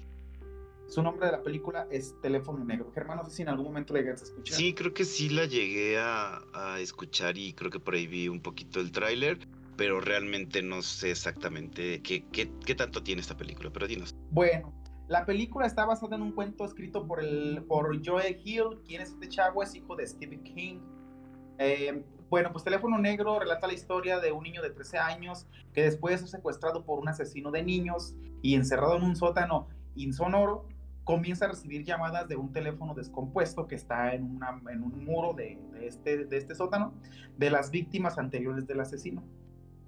Su 0.92 1.02
nombre 1.02 1.26
de 1.26 1.32
la 1.32 1.42
película 1.42 1.88
es 1.90 2.20
Teléfono 2.20 2.66
Negro. 2.66 2.92
Germán, 2.94 3.16
no 3.16 3.24
sé 3.24 3.32
si 3.32 3.42
en 3.44 3.48
algún 3.48 3.68
momento 3.68 3.94
la 3.94 4.02
llegaste 4.02 4.26
a 4.26 4.28
escuchar. 4.28 4.58
Sí, 4.58 4.74
creo 4.74 4.94
que 4.94 5.06
sí 5.06 5.30
la 5.30 5.46
llegué 5.46 5.98
a, 5.98 6.42
escuchar 6.80 7.38
y 7.38 7.54
creo 7.54 7.72
que 7.72 7.80
por 7.80 7.94
ahí 7.94 8.08
vi 8.08 8.28
un 8.28 8.42
poquito 8.42 8.82
el 8.82 8.92
tráiler, 8.92 9.40
pero 9.78 10.02
realmente 10.02 10.62
no 10.62 10.82
sé 10.82 11.12
exactamente 11.12 12.02
qué, 12.02 12.26
qué, 12.30 12.76
tanto 12.76 13.02
tiene 13.02 13.22
esta 13.22 13.38
película, 13.38 13.70
pero 13.72 13.88
dinos. 13.88 14.14
Bueno, 14.32 14.74
la 15.08 15.26
película 15.26 15.66
está 15.66 15.86
basada 15.86 16.18
en 16.18 16.24
un 16.24 16.34
cuento 16.34 16.66
escrito 16.66 17.08
por, 17.08 17.24
el, 17.24 17.64
por 17.70 18.06
Joe 18.06 18.42
Hill, 18.44 18.82
quien 18.86 19.02
es 19.02 19.12
este 19.12 19.30
chavo, 19.30 19.64
es 19.64 19.74
hijo 19.74 19.96
de 19.96 20.06
Stephen 20.06 20.44
King. 20.44 20.80
Eh, 21.58 22.04
bueno, 22.30 22.52
pues 22.52 22.66
Teléfono 22.66 22.98
Negro 22.98 23.40
relata 23.40 23.66
la 23.66 23.74
historia 23.74 24.20
de 24.20 24.34
un 24.34 24.44
niño 24.44 24.62
de 24.62 24.72
13 24.72 24.98
años 24.98 25.48
que 25.72 25.84
después 25.84 26.16
de 26.16 26.28
ser 26.28 26.40
secuestrado 26.40 26.84
por 26.84 27.00
un 27.00 27.08
asesino 27.08 27.50
de 27.50 27.64
niños 27.64 28.14
y 28.42 28.56
encerrado 28.56 28.98
en 28.98 29.04
un 29.04 29.16
sótano 29.16 29.70
insonoro, 29.96 30.68
comienza 31.04 31.46
a 31.46 31.50
recibir 31.50 31.84
llamadas 31.84 32.28
de 32.28 32.36
un 32.36 32.52
teléfono 32.52 32.94
descompuesto 32.94 33.68
que 33.68 33.76
está 33.76 34.14
en, 34.14 34.24
una, 34.24 34.62
en 34.72 34.84
un 34.84 35.04
muro 35.04 35.34
de, 35.34 35.60
este, 35.82 36.26
de 36.26 36.38
este 36.38 36.56
sótano 36.56 36.94
de 37.38 37.50
las 37.50 37.72
víctimas 37.72 38.18
anteriores 38.18 38.68
del 38.68 38.80
asesino. 38.80 39.24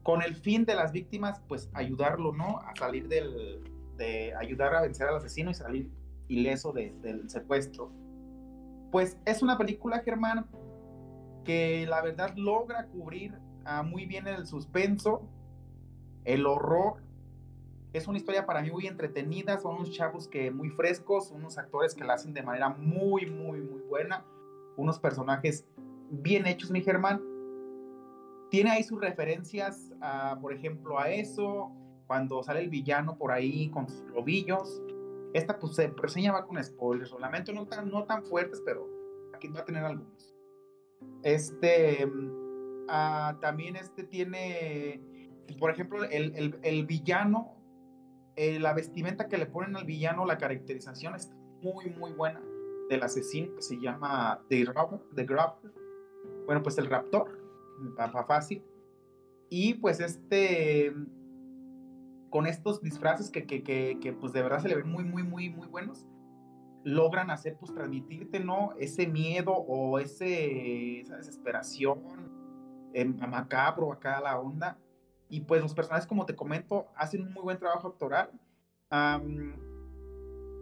Con 0.02 0.22
el 0.22 0.36
fin 0.36 0.66
de 0.66 0.76
las 0.76 0.92
víctimas, 0.92 1.42
pues 1.48 1.70
ayudarlo, 1.74 2.34
¿no? 2.34 2.60
A 2.60 2.74
salir 2.76 3.08
del, 3.08 3.62
de 3.98 4.34
ayudar 4.36 4.76
a 4.76 4.82
vencer 4.82 5.08
al 5.08 5.18
asesino 5.18 5.52
y 5.52 5.54
salir 5.54 5.90
ileso 6.28 6.74
del 6.74 7.30
secuestro. 7.30 7.92
Pues 8.92 9.18
es 9.26 9.42
una 9.42 9.58
película, 9.58 10.00
Germán, 10.00 10.46
que 11.44 11.86
la 11.88 12.02
verdad 12.02 12.34
logra 12.36 12.88
cubrir 12.88 13.38
muy 13.86 14.06
bien 14.06 14.28
el 14.28 14.46
suspenso, 14.46 15.28
el 16.26 16.46
horror. 16.46 17.03
Es 17.94 18.08
una 18.08 18.18
historia 18.18 18.46
para 18.46 18.62
mí 18.62 18.72
muy 18.72 18.88
entretenida, 18.88 19.60
son 19.60 19.76
unos 19.76 19.92
chavos 19.92 20.28
que 20.28 20.50
muy 20.50 20.70
frescos, 20.70 21.32
unos 21.32 21.60
actores 21.60 21.94
que 21.94 22.04
la 22.04 22.16
hacen 22.16 22.34
de 22.34 22.42
manera 22.42 22.70
muy, 22.70 23.28
muy, 23.28 23.62
muy 23.62 23.82
buena, 23.82 24.26
unos 24.78 25.00
personajes 25.00 25.66
bien 26.10 26.48
hechos, 26.48 26.72
mi 26.72 26.82
Germán. 26.82 27.22
Tiene 28.50 28.72
ahí 28.72 28.84
sus 28.84 29.00
referencias, 29.00 29.92
por 30.42 30.54
ejemplo, 30.54 31.00
a 31.00 31.10
eso, 31.10 31.72
cuando 32.08 32.44
sale 32.44 32.62
el 32.62 32.70
villano 32.70 33.18
por 33.18 33.32
ahí 33.32 33.70
con 33.70 33.88
sus 33.88 34.04
lobillos. 34.12 34.82
Esta 35.34 35.60
pues 35.60 35.76
se 35.76 35.88
va 36.32 36.46
con 36.46 36.64
spoilers, 36.64 37.12
lamento 37.20 37.54
no 37.54 37.66
tan, 37.66 37.90
no 37.90 38.04
tan 38.06 38.24
fuertes, 38.24 38.62
pero 38.66 38.88
aquí 39.34 39.48
va 39.48 39.62
a 39.62 39.66
tener 39.66 39.84
algunos. 39.84 40.34
Este, 41.24 42.08
ah, 42.88 43.38
también 43.42 43.76
este 43.76 44.04
tiene, 44.04 45.02
por 45.60 45.72
ejemplo, 45.72 46.04
el, 46.04 46.56
el, 46.62 46.86
villano, 46.86 47.56
eh, 48.36 48.60
la 48.60 48.74
vestimenta 48.74 49.28
que 49.28 49.38
le 49.38 49.46
ponen 49.46 49.76
al 49.76 49.86
villano, 49.86 50.26
la 50.26 50.38
caracterización 50.38 51.16
está 51.16 51.36
muy, 51.62 51.90
muy 51.92 52.12
buena 52.14 52.42
del 52.90 53.04
asesino 53.04 53.56
que 53.56 53.62
se 53.62 53.80
llama 53.80 54.42
The 54.50 54.66
Raptor, 54.66 55.08
The 55.16 55.26
Bueno, 56.46 56.62
pues 56.64 56.78
el 56.78 56.88
Raptor, 56.88 57.40
para 57.96 58.26
fácil. 58.26 58.64
Y 59.50 59.76
pues 59.76 60.00
este 60.00 60.94
con 62.34 62.48
estos 62.48 62.82
disfraces 62.82 63.30
que, 63.30 63.46
que, 63.46 63.62
que, 63.62 64.14
pues 64.14 64.34
de 64.34 64.42
verdad 64.42 64.58
se 64.58 64.68
le 64.68 64.78
ven 64.78 64.90
muy, 64.90 65.04
muy, 65.04 65.22
muy, 65.22 65.52
muy 65.52 65.68
buenos, 65.68 66.08
logran 66.84 67.30
hacer, 67.30 67.56
pues 67.60 67.72
transmitirte, 67.76 68.40
¿no? 68.40 68.72
Ese 68.80 69.06
miedo 69.06 69.52
o 69.54 70.00
ese, 70.00 71.02
esa 71.02 71.18
desesperación 71.18 72.02
eh, 72.96 73.06
macabro 73.06 73.94
acá 73.94 74.20
la 74.20 74.40
onda. 74.40 74.80
Y 75.34 75.42
pues 75.42 75.64
los 75.64 75.74
personajes, 75.74 76.06
como 76.06 76.28
te 76.28 76.36
comento, 76.36 76.86
hacen 76.96 77.24
un 77.24 77.34
muy 77.34 77.42
buen 77.42 77.58
trabajo 77.58 77.88
actoral. 77.88 78.30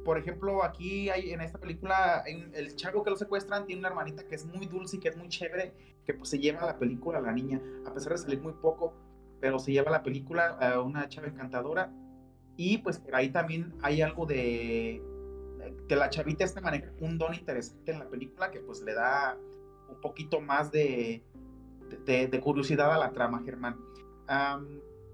por 0.05 0.17
ejemplo, 0.17 0.63
aquí 0.63 1.09
hay 1.09 1.31
en 1.31 1.41
esta 1.41 1.59
película, 1.59 2.23
el 2.25 2.75
chavo 2.77 3.03
que 3.03 3.09
lo 3.09 3.17
secuestran 3.17 3.65
tiene 3.65 3.81
una 3.81 3.89
hermanita 3.89 4.23
que 4.23 4.35
es 4.35 4.45
muy 4.45 4.67
dulce 4.67 4.95
y 4.95 4.99
que 5.01 5.09
es 5.09 5.17
muy 5.17 5.27
chévere, 5.27 5.73
que 6.05 6.13
pues 6.13 6.29
se 6.29 6.39
lleva 6.39 6.65
la 6.65 6.79
película 6.79 7.17
a 7.17 7.21
la 7.21 7.33
niña, 7.33 7.59
a 7.85 7.93
pesar 7.93 8.13
de 8.13 8.19
salir 8.19 8.39
muy 8.39 8.53
poco, 8.53 8.93
pero 9.41 9.59
se 9.59 9.73
lleva 9.73 9.91
la 9.91 10.03
película 10.03 10.57
a 10.61 10.79
una 10.79 11.09
chava 11.09 11.27
encantadora. 11.27 11.91
Y 12.55 12.77
pues 12.77 12.97
por 12.97 13.13
ahí 13.13 13.27
también 13.29 13.73
hay 13.81 14.01
algo 14.01 14.25
de 14.25 15.03
que 15.89 15.97
la 15.97 16.09
chavita 16.09 16.45
esta 16.45 16.61
maneja 16.61 16.93
un 17.01 17.17
don 17.17 17.33
interesante 17.33 17.91
en 17.91 17.99
la 17.99 18.07
película 18.07 18.51
que 18.51 18.61
pues 18.61 18.79
le 18.83 18.93
da 18.93 19.37
un 19.89 19.99
poquito 19.99 20.39
más 20.39 20.71
de, 20.71 21.25
de, 22.05 22.39
curiosidad 22.39 22.89
a 22.93 22.97
la 22.97 23.11
trama, 23.11 23.41
Germán. 23.43 23.90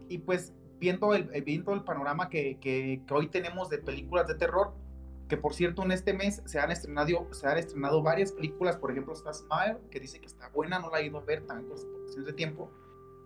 Y 0.09 0.17
pues 0.19 0.53
viendo 0.79 1.13
el, 1.13 1.29
viendo 1.43 1.74
el 1.74 1.83
panorama 1.83 2.29
que, 2.29 2.57
que, 2.59 3.01
que, 3.07 3.13
hoy 3.13 3.27
tenemos 3.27 3.69
de 3.69 3.79
películas 3.79 4.27
de 4.27 4.36
terror, 4.36 4.74
que 5.27 5.38
por 5.38 5.53
cierto 5.53 5.83
en 5.83 5.91
este 5.91 6.13
mes 6.13 6.41
se 6.45 6.59
han 6.59 6.71
estrenado, 6.71 7.27
se 7.33 7.47
han 7.47 7.57
estrenado 7.57 8.01
varias 8.01 8.31
películas, 8.31 8.77
por 8.77 8.91
ejemplo 8.91 9.13
está 9.13 9.33
Smile, 9.33 9.79
que 9.91 10.00
dice 10.00 10.19
que 10.19 10.27
está 10.27 10.50
buena, 10.50 10.79
no 10.79 10.89
la 10.89 11.00
he 11.00 11.07
ido 11.07 11.17
a 11.17 11.21
ver 11.24 11.45
también 11.45 11.67
por 11.67 11.77
cuestiones 11.77 12.27
de 12.27 12.33
tiempo, 12.33 12.71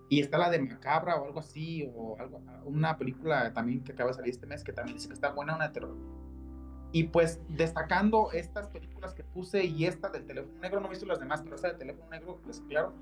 y 0.09 0.19
está 0.19 0.37
la 0.37 0.49
de 0.49 0.59
Macabra 0.59 1.15
o 1.15 1.25
algo 1.25 1.39
así, 1.39 1.89
o 1.95 2.17
algo, 2.19 2.41
una 2.65 2.97
película 2.97 3.53
también 3.53 3.83
que 3.83 3.93
acaba 3.93 4.09
de 4.09 4.15
salir 4.15 4.31
este 4.31 4.47
mes 4.47 4.63
que 4.63 4.73
también 4.73 4.97
dice 4.97 5.07
que 5.07 5.13
está 5.13 5.31
buena, 5.31 5.55
una 5.55 5.67
de 5.67 5.73
terror. 5.73 5.95
Y 6.91 7.03
pues 7.03 7.39
destacando 7.47 8.29
estas 8.33 8.67
películas 8.67 9.13
que 9.13 9.23
puse 9.23 9.63
y 9.63 9.85
esta 9.85 10.09
del 10.09 10.25
teléfono 10.25 10.59
negro, 10.59 10.81
no 10.81 10.87
he 10.87 10.89
visto 10.89 11.05
las 11.05 11.19
demás, 11.19 11.41
pero 11.41 11.55
esta 11.55 11.69
del 11.69 11.77
teléfono 11.77 12.09
negro, 12.09 12.41
pues 12.43 12.61
claro, 12.67 12.93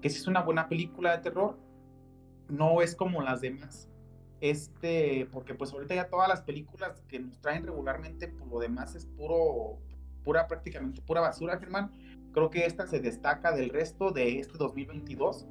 que 0.00 0.08
si 0.08 0.18
es 0.18 0.28
una 0.28 0.42
buena 0.42 0.68
película 0.68 1.16
de 1.16 1.18
terror, 1.18 1.58
no 2.52 2.82
es 2.82 2.94
como 2.94 3.22
las 3.22 3.40
demás. 3.40 3.88
Este, 4.40 5.26
porque 5.32 5.54
pues 5.54 5.72
ahorita 5.72 5.94
ya 5.94 6.08
todas 6.08 6.28
las 6.28 6.42
películas 6.42 7.00
que 7.08 7.18
nos 7.18 7.40
traen 7.40 7.64
regularmente, 7.64 8.28
por 8.28 8.48
lo 8.48 8.58
demás 8.58 8.94
es 8.94 9.06
puro, 9.06 9.78
pura 10.24 10.46
prácticamente, 10.48 11.00
pura 11.00 11.20
basura, 11.20 11.58
Germán. 11.58 11.90
Creo 12.32 12.50
que 12.50 12.66
esta 12.66 12.86
se 12.86 13.00
destaca 13.00 13.52
del 13.52 13.70
resto 13.70 14.10
de 14.10 14.38
este 14.40 14.58
2022 14.58 15.46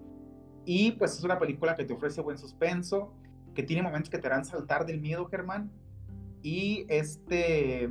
y 0.66 0.92
pues 0.92 1.18
es 1.18 1.24
una 1.24 1.40
película 1.40 1.76
que 1.76 1.86
te 1.86 1.94
ofrece 1.94 2.22
buen 2.22 2.38
suspenso, 2.38 3.14
que 3.56 3.64
tiene 3.64 3.82
momentos 3.82 4.10
que 4.10 4.20
te 4.20 4.28
harán 4.28 4.46
saltar 4.46 4.86
del 4.86 5.00
miedo, 5.00 5.26
Germán. 5.26 5.72
Y 6.44 6.86
este, 6.90 7.90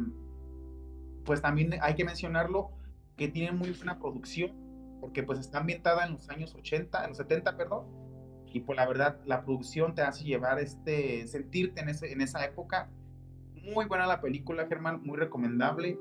pues 1.25 1.41
también 1.41 1.75
hay 1.81 1.95
que 1.95 2.05
mencionarlo, 2.05 2.71
que 3.17 3.29
tiene 3.29 3.53
muy 3.53 3.71
buena 3.73 3.99
producción, 3.99 4.53
porque 5.01 5.23
pues 5.23 5.39
está 5.39 5.59
ambientada 5.59 6.07
en 6.07 6.13
los 6.13 6.29
años 6.29 6.55
80, 6.55 7.03
en 7.03 7.09
los 7.09 7.17
70, 7.17 7.57
perdón. 7.57 8.10
Y 8.53 8.61
pues 8.61 8.77
la 8.77 8.87
verdad, 8.87 9.21
la 9.27 9.45
producción 9.45 9.95
te 9.95 10.03
hace 10.03 10.25
llevar 10.25 10.59
este, 10.59 11.27
sentirte 11.29 11.81
en, 11.81 11.89
ese, 11.89 12.13
en 12.13 12.21
esa 12.21 12.45
época. 12.45 12.91
Muy 13.55 13.87
buena 13.87 14.07
la 14.07 14.21
película, 14.21 14.67
Germán, 14.67 15.03
muy 15.05 15.17
recomendable. 15.17 15.99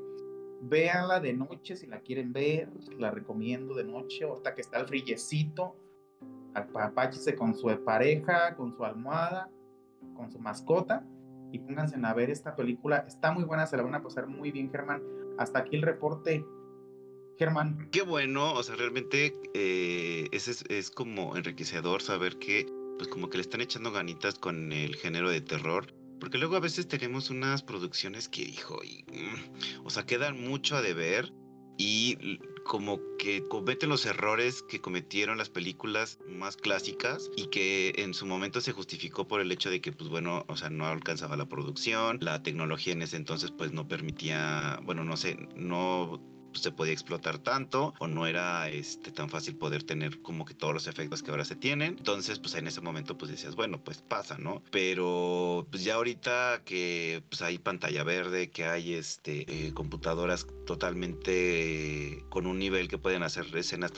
Véanla 0.61 1.19
de 1.19 1.33
noche 1.33 1.75
si 1.75 1.87
la 1.87 1.99
quieren 1.99 2.33
ver, 2.33 2.69
la 2.97 3.11
recomiendo 3.11 3.75
de 3.75 3.85
noche, 3.85 4.25
ahorita 4.25 4.55
que 4.55 4.61
está 4.61 4.79
el 4.79 4.87
frillecito 4.87 5.75
apáchese 6.53 7.35
con 7.35 7.55
su 7.55 7.67
pareja, 7.83 8.55
con 8.55 8.73
su 8.73 8.83
almohada, 8.83 9.49
con 10.15 10.31
su 10.31 10.39
mascota 10.39 11.05
y 11.51 11.59
pónganse 11.59 11.97
a 12.01 12.13
ver 12.13 12.29
esta 12.29 12.55
película. 12.55 13.05
Está 13.07 13.31
muy 13.31 13.43
buena, 13.43 13.65
se 13.65 13.77
la 13.77 13.83
van 13.83 13.95
a 13.95 14.03
pasar 14.03 14.27
muy 14.27 14.51
bien, 14.51 14.69
Germán. 14.69 15.01
Hasta 15.37 15.59
aquí 15.59 15.75
el 15.75 15.81
reporte. 15.81 16.45
Germán. 17.39 17.87
Qué 17.89 18.01
bueno, 18.01 18.51
o 18.53 18.61
sea, 18.63 18.75
realmente 18.75 19.33
eh, 19.53 20.27
es, 20.33 20.91
como 20.91 21.37
enriquecedor 21.37 22.01
saber 22.01 22.37
que, 22.37 22.67
pues 22.97 23.07
como 23.07 23.29
que 23.29 23.37
le 23.37 23.43
están 23.43 23.61
echando 23.61 23.93
ganitas 23.93 24.37
con 24.37 24.73
el 24.73 24.97
género 24.97 25.29
de 25.29 25.39
terror. 25.39 25.93
Porque 26.19 26.37
luego 26.37 26.57
a 26.57 26.59
veces 26.59 26.89
tenemos 26.89 27.29
unas 27.29 27.63
producciones 27.63 28.27
que, 28.27 28.41
hijo, 28.41 28.81
mm, 29.07 29.85
o 29.85 29.89
sea, 29.89 30.05
quedan 30.05 30.41
mucho 30.41 30.75
a 30.75 30.81
deber 30.81 31.31
y 31.77 32.39
como 32.65 32.99
que 33.17 33.47
cometen 33.47 33.87
los 33.87 34.05
errores 34.05 34.61
que 34.63 34.81
cometieron 34.81 35.37
las 35.37 35.49
películas 35.49 36.19
más 36.27 36.57
clásicas 36.57 37.31
y 37.37 37.47
que 37.47 37.93
en 37.95 38.13
su 38.13 38.25
momento 38.25 38.59
se 38.59 38.73
justificó 38.73 39.29
por 39.29 39.39
el 39.39 39.49
hecho 39.53 39.69
de 39.69 39.79
que 39.79 39.93
pues 39.93 40.09
bueno, 40.09 40.43
o 40.49 40.57
sea, 40.57 40.69
no 40.69 40.85
alcanzaba 40.85 41.37
la 41.37 41.47
producción, 41.47 42.17
la 42.19 42.43
tecnología 42.43 42.91
en 42.91 43.01
ese 43.01 43.15
entonces 43.15 43.51
pues 43.51 43.71
no 43.71 43.87
permitía, 43.87 44.81
bueno, 44.83 45.05
no 45.05 45.15
sé, 45.15 45.37
no 45.55 46.21
se 46.53 46.71
podía 46.71 46.93
explotar 46.93 47.39
tanto 47.39 47.93
o 47.99 48.07
no 48.07 48.27
era 48.27 48.69
este, 48.69 49.11
tan 49.11 49.29
fácil 49.29 49.55
poder 49.55 49.83
tener 49.83 50.21
como 50.21 50.45
que 50.45 50.53
todos 50.53 50.73
los 50.73 50.87
efectos 50.87 51.23
que 51.23 51.31
ahora 51.31 51.45
se 51.45 51.55
tienen. 51.55 51.95
Entonces, 51.97 52.39
pues 52.39 52.55
en 52.55 52.67
ese 52.67 52.81
momento 52.81 53.17
pues 53.17 53.31
decías, 53.31 53.55
bueno, 53.55 53.81
pues 53.83 54.01
pasa, 54.01 54.37
¿no? 54.37 54.61
Pero 54.71 55.67
pues 55.69 55.83
ya 55.83 55.95
ahorita 55.95 56.61
que 56.65 57.23
pues 57.29 57.41
hay 57.41 57.57
pantalla 57.57 58.03
verde, 58.03 58.49
que 58.49 58.65
hay 58.65 58.93
este, 58.93 59.45
eh, 59.47 59.73
computadoras 59.73 60.47
totalmente 60.65 62.23
con 62.29 62.45
un 62.45 62.59
nivel 62.59 62.87
que 62.87 62.97
pueden 62.97 63.23
hacer 63.23 63.45
escenas 63.55 63.91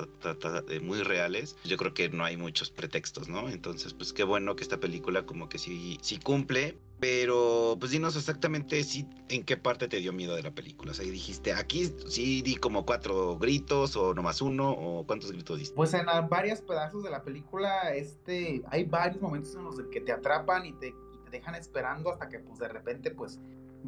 muy 0.81 1.03
reales, 1.03 1.57
yo 1.65 1.77
creo 1.77 1.93
que 1.93 2.09
no 2.09 2.23
hay 2.23 2.37
muchos 2.37 2.69
pretextos, 2.69 3.27
¿no? 3.27 3.49
Entonces, 3.49 3.93
pues 3.93 4.13
qué 4.13 4.23
bueno 4.23 4.55
que 4.55 4.63
esta 4.63 4.79
película 4.79 5.25
como 5.25 5.49
que 5.49 5.57
sí, 5.57 5.97
sí 6.01 6.17
cumple 6.17 6.77
pero, 7.01 7.77
pues 7.79 7.89
dinos 7.89 8.15
exactamente 8.15 8.83
si, 8.83 9.09
en 9.29 9.43
qué 9.43 9.57
parte 9.57 9.87
te 9.87 9.97
dio 9.97 10.13
miedo 10.13 10.35
de 10.35 10.43
la 10.43 10.51
película. 10.51 10.91
O 10.91 10.93
sea, 10.93 11.03
dijiste, 11.03 11.51
aquí 11.51 11.91
sí 12.07 12.43
di 12.43 12.55
como 12.55 12.85
cuatro 12.85 13.39
gritos 13.39 13.95
o 13.95 14.13
nomás 14.13 14.39
uno, 14.39 14.69
o 14.69 15.03
cuántos 15.07 15.31
gritos 15.31 15.57
diste. 15.57 15.75
Pues 15.75 15.95
en 15.95 16.05
varios 16.29 16.61
pedazos 16.61 17.01
de 17.03 17.09
la 17.09 17.23
película, 17.23 17.91
este, 17.95 18.61
hay 18.67 18.83
varios 18.83 19.19
momentos 19.19 19.55
en 19.55 19.63
los 19.63 19.81
que 19.91 19.99
te 19.99 20.11
atrapan 20.11 20.67
y 20.67 20.73
te, 20.73 20.93
dejan 21.31 21.55
esperando 21.55 22.11
hasta 22.11 22.29
que, 22.29 22.37
pues 22.37 22.59
de 22.59 22.67
repente, 22.67 23.09
pues, 23.09 23.39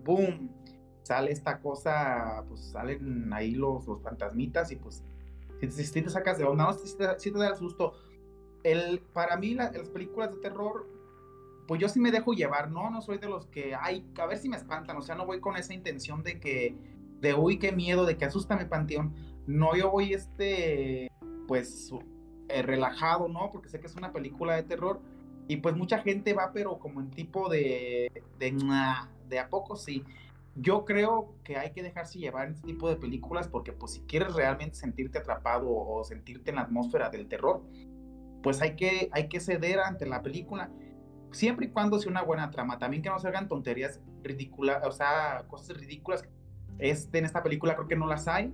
boom, 0.03 0.49
sale 1.03 1.31
esta 1.31 1.59
cosa, 1.59 2.43
pues 2.49 2.61
salen 2.61 3.31
ahí 3.31 3.51
los, 3.51 3.85
los 3.85 4.01
fantasmitas 4.01 4.71
y 4.71 4.77
pues, 4.77 5.03
si, 5.69 6.01
te 6.01 6.09
sacas 6.09 6.39
de 6.39 6.45
onda, 6.45 6.63
no, 6.63 6.73
si 6.73 6.97
te, 6.97 7.19
si 7.19 7.31
te 7.31 7.37
da 7.37 7.49
el 7.49 7.57
susto. 7.57 7.93
El, 8.63 9.01
para 9.13 9.37
mí, 9.37 9.53
las 9.53 9.89
películas 9.89 10.31
de 10.31 10.37
terror 10.37 10.87
pues 11.73 11.81
yo 11.81 11.89
sí 11.89 11.99
me 11.99 12.11
dejo 12.11 12.33
llevar, 12.33 12.69
¿no? 12.69 12.91
No 12.91 13.01
soy 13.01 13.17
de 13.17 13.27
los 13.27 13.47
que, 13.47 13.73
ay, 13.73 14.05
a 14.19 14.27
ver 14.27 14.37
si 14.37 14.47
me 14.47 14.57
espantan, 14.57 14.95
o 14.95 15.01
sea, 15.01 15.15
no 15.15 15.25
voy 15.25 15.39
con 15.39 15.57
esa 15.57 15.73
intención 15.73 16.21
de 16.21 16.39
que, 16.39 16.75
de 17.19 17.33
uy, 17.33 17.57
qué 17.57 17.71
miedo, 17.71 18.05
de 18.05 18.15
que 18.15 18.25
asusta 18.25 18.55
mi 18.55 18.65
panteón. 18.65 19.15
No, 19.47 19.75
yo 19.75 19.89
voy, 19.89 20.13
este, 20.13 21.09
pues, 21.47 21.91
eh, 22.47 22.61
relajado, 22.61 23.27
¿no? 23.27 23.49
Porque 23.51 23.69
sé 23.69 23.79
que 23.79 23.87
es 23.87 23.95
una 23.95 24.13
película 24.13 24.55
de 24.55 24.61
terror 24.61 25.01
y 25.47 25.57
pues 25.57 25.75
mucha 25.75 25.97
gente 25.97 26.35
va, 26.35 26.51
pero 26.53 26.77
como 26.77 27.01
en 27.01 27.09
tipo 27.09 27.49
de, 27.49 28.23
de, 28.37 28.55
de 29.27 29.39
a 29.39 29.49
poco 29.49 29.75
sí. 29.75 30.03
Yo 30.55 30.85
creo 30.85 31.33
que 31.43 31.57
hay 31.57 31.71
que 31.71 31.81
dejarse 31.81 32.19
llevar 32.19 32.49
en 32.49 32.53
este 32.53 32.67
tipo 32.67 32.87
de 32.87 32.97
películas 32.97 33.47
porque 33.47 33.73
pues 33.73 33.93
si 33.93 34.01
quieres 34.01 34.35
realmente 34.35 34.75
sentirte 34.75 35.17
atrapado 35.17 35.71
o 35.71 36.03
sentirte 36.03 36.51
en 36.51 36.57
la 36.57 36.61
atmósfera 36.61 37.09
del 37.09 37.27
terror, 37.27 37.63
pues 38.43 38.61
hay 38.61 38.75
que, 38.75 39.09
hay 39.11 39.27
que 39.27 39.39
ceder 39.39 39.79
ante 39.79 40.05
la 40.05 40.21
película 40.21 40.69
siempre 41.33 41.67
y 41.67 41.69
cuando 41.69 41.99
sea 41.99 42.11
una 42.11 42.21
buena 42.21 42.49
trama, 42.51 42.79
también 42.79 43.03
que 43.03 43.09
no 43.09 43.19
se 43.19 43.27
hagan 43.27 43.47
tonterías 43.47 44.01
ridículas, 44.23 44.85
o 44.85 44.91
sea, 44.91 45.45
cosas 45.47 45.77
ridículas. 45.77 46.23
Este, 46.79 47.19
en 47.19 47.25
esta 47.25 47.43
película 47.43 47.75
creo 47.75 47.87
que 47.87 47.95
no 47.95 48.07
las 48.07 48.27
hay. 48.27 48.53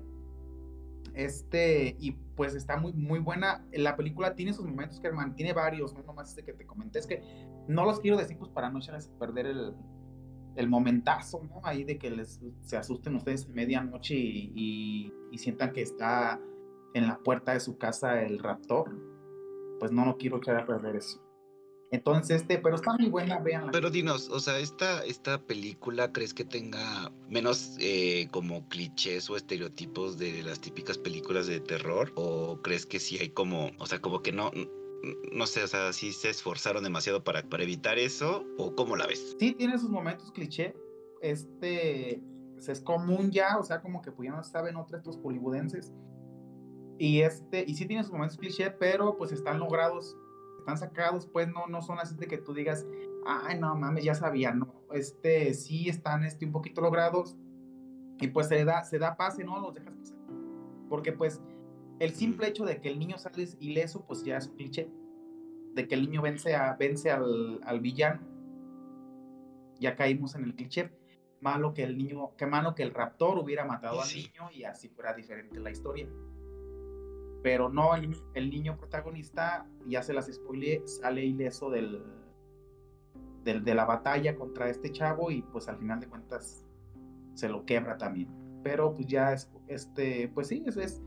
Este, 1.14 1.96
y 2.00 2.12
pues 2.12 2.56
está 2.56 2.78
muy, 2.78 2.94
muy 2.94 3.20
buena. 3.20 3.66
La 3.74 3.96
película 3.96 4.36
tiene 4.36 4.54
sus 4.54 4.66
momentos, 4.66 5.00
que 5.00 5.10
tiene 5.36 5.54
varios, 5.54 5.94
no 5.94 6.04
nomás 6.04 6.30
este 6.30 6.44
que 6.44 6.54
te 6.54 6.66
comenté, 6.66 7.00
es 7.00 7.08
que 7.08 7.24
no 7.68 7.86
los 7.86 8.00
quiero 8.00 8.18
decir 8.18 8.38
pues 8.38 8.52
para 8.52 8.70
no 8.70 8.80
echarles 8.80 9.10
a 9.10 9.20
perder 9.20 9.48
el, 9.48 9.74
el 10.56 10.70
momentazo, 10.70 11.42
¿no? 11.44 11.62
Ahí 11.64 11.84
de 11.84 11.98
que 11.98 12.10
les 12.10 12.40
se 12.62 12.78
asusten 12.78 13.16
ustedes 13.16 13.48
a 13.48 13.54
medianoche 13.54 14.16
y, 14.16 15.14
y, 15.32 15.38
sientan 15.38 15.72
que 15.72 15.82
está 15.82 16.40
en 16.94 17.08
la 17.08 17.18
puerta 17.20 17.54
de 17.54 17.60
su 17.60 17.78
casa 17.78 18.22
el 18.22 18.40
raptor. 18.40 18.96
Pues 19.80 19.92
no, 19.92 20.06
no 20.06 20.18
quiero 20.18 20.38
echar 20.38 20.58
a 20.58 20.66
perder 20.66 20.98
eso. 20.98 21.22
Entonces, 21.92 22.42
este, 22.42 22.60
pero 22.60 22.76
está 22.76 22.94
muy 22.94 23.10
buena, 23.10 23.40
vean. 23.40 23.70
Pero 23.72 23.90
dinos, 23.90 24.30
o 24.30 24.40
sea, 24.40 24.60
esta, 24.60 25.04
esta 25.06 25.42
película, 25.42 26.12
¿crees 26.12 26.36
que 26.36 26.46
tenga 26.46 27.12
menos 27.28 27.76
eh, 27.80 28.28
como 28.32 28.68
clichés 28.70 29.30
o 29.30 29.36
estereotipos 29.36 30.20
de 30.20 30.44
las 30.44 30.60
típicas 30.60 31.00
películas 31.00 31.48
de 31.48 31.60
terror? 31.60 32.12
¿O 32.16 32.62
crees 32.62 32.86
que 32.86 33.00
sí 33.00 33.18
hay 33.18 33.30
como, 33.30 33.72
o 33.80 33.88
sea, 33.88 34.00
como 34.00 34.22
que 34.22 34.32
no, 34.32 34.52
no 35.32 35.48
sé, 35.48 35.64
o 35.64 35.68
sea, 35.68 35.92
si 35.92 36.14
se 36.14 36.30
esforzaron 36.30 36.84
demasiado 36.84 37.24
para, 37.24 37.42
para 37.42 37.64
evitar 37.64 37.98
eso? 37.98 38.46
¿O 38.60 38.76
cómo 38.76 38.96
la 38.96 39.08
ves? 39.08 39.36
Sí, 39.40 39.54
tiene 39.54 39.80
sus 39.80 39.90
momentos 39.90 40.32
cliché. 40.32 40.76
Este, 41.22 42.22
pues, 42.54 42.70
es 42.70 42.82
común 42.82 43.32
ya, 43.32 43.58
o 43.58 43.64
sea, 43.64 43.82
como 43.82 44.02
que 44.02 44.12
pues 44.12 44.30
ya 44.30 44.36
no 44.36 44.44
saben 44.44 44.76
otros 44.76 45.00
estos 45.00 45.18
hollywoodenses. 45.24 45.92
Y 47.00 47.22
este, 47.22 47.64
y 47.66 47.74
sí 47.74 47.88
tiene 47.88 48.04
sus 48.04 48.12
momentos 48.12 48.38
cliché, 48.38 48.70
pero 48.70 49.18
pues 49.18 49.32
están 49.32 49.60
logrados 49.60 50.16
están 50.60 50.78
sacados, 50.78 51.28
pues 51.28 51.48
no, 51.48 51.68
no 51.68 51.82
son 51.82 52.00
así 52.00 52.16
de 52.16 52.28
que 52.28 52.38
tú 52.38 52.54
digas, 52.54 52.86
ay, 53.26 53.60
no 53.60 53.76
mames, 53.76 54.04
ya 54.04 54.16
sabía, 54.16 54.54
no, 54.54 54.74
este, 54.94 55.54
sí 55.54 55.90
están 55.90 56.24
este, 56.24 56.46
un 56.46 56.52
poquito 56.52 56.82
logrados 56.82 57.38
y 58.20 58.28
pues 58.28 58.48
se 58.48 58.64
da, 58.66 58.84
se 58.84 59.00
da 59.00 59.16
pase, 59.16 59.44
¿no? 59.44 59.60
Los 59.60 59.74
dejas 59.74 59.94
pasar. 59.94 60.18
Porque 60.90 61.14
pues 61.14 61.42
el 62.00 62.14
simple 62.14 62.48
hecho 62.48 62.66
de 62.66 62.82
que 62.82 62.90
el 62.90 63.00
niño 63.00 63.18
sale 63.18 63.48
ileso, 63.60 64.06
pues 64.06 64.24
ya 64.24 64.38
es 64.38 64.48
un 64.48 64.56
cliché. 64.56 64.90
De 65.74 65.88
que 65.88 65.96
el 65.96 66.02
niño 66.02 66.22
vence, 66.22 66.56
a, 66.56 66.76
vence 66.76 67.12
al, 67.12 67.62
al 67.64 67.80
villano. 67.80 68.22
Ya 69.80 69.96
caímos 69.96 70.36
en 70.36 70.44
el 70.46 70.56
cliché. 70.56 70.92
Malo 71.42 71.74
que 71.74 71.84
el 71.84 71.98
niño, 71.98 72.36
que 72.36 72.46
malo 72.46 72.76
que 72.76 72.84
el 72.84 72.94
raptor 72.94 73.38
hubiera 73.38 73.64
matado 73.64 74.02
al 74.02 74.10
niño 74.10 74.52
y 74.52 74.64
así 74.64 74.90
fuera 74.90 75.14
diferente 75.14 75.60
la 75.60 75.72
historia. 75.72 76.10
Pero 77.42 77.70
no, 77.70 77.96
el, 77.96 78.50
niño 78.50 78.78
protagonista, 78.78 79.66
ya 79.88 80.04
se 80.04 80.14
las 80.14 80.28
spoileé, 80.32 80.86
sale 80.86 81.24
ileso 81.24 81.70
del, 81.70 82.04
del, 83.44 83.64
de 83.64 83.76
la 83.76 83.86
batalla 83.86 84.36
contra 84.36 84.70
este 84.70 84.92
chavo 84.92 85.32
y 85.32 85.42
pues 85.42 85.70
al 85.70 85.78
final 85.78 86.00
de 86.00 86.08
cuentas 86.08 86.66
se 87.34 87.48
lo 87.48 87.66
quebra 87.66 87.98
también. 87.98 88.30
Pero 88.64 88.94
pues 88.94 89.08
ya 89.08 89.32
es, 89.32 89.50
este, 89.68 90.28
pues 90.34 90.48
sí, 90.48 90.64
es, 90.66 90.76
es, 90.76 91.02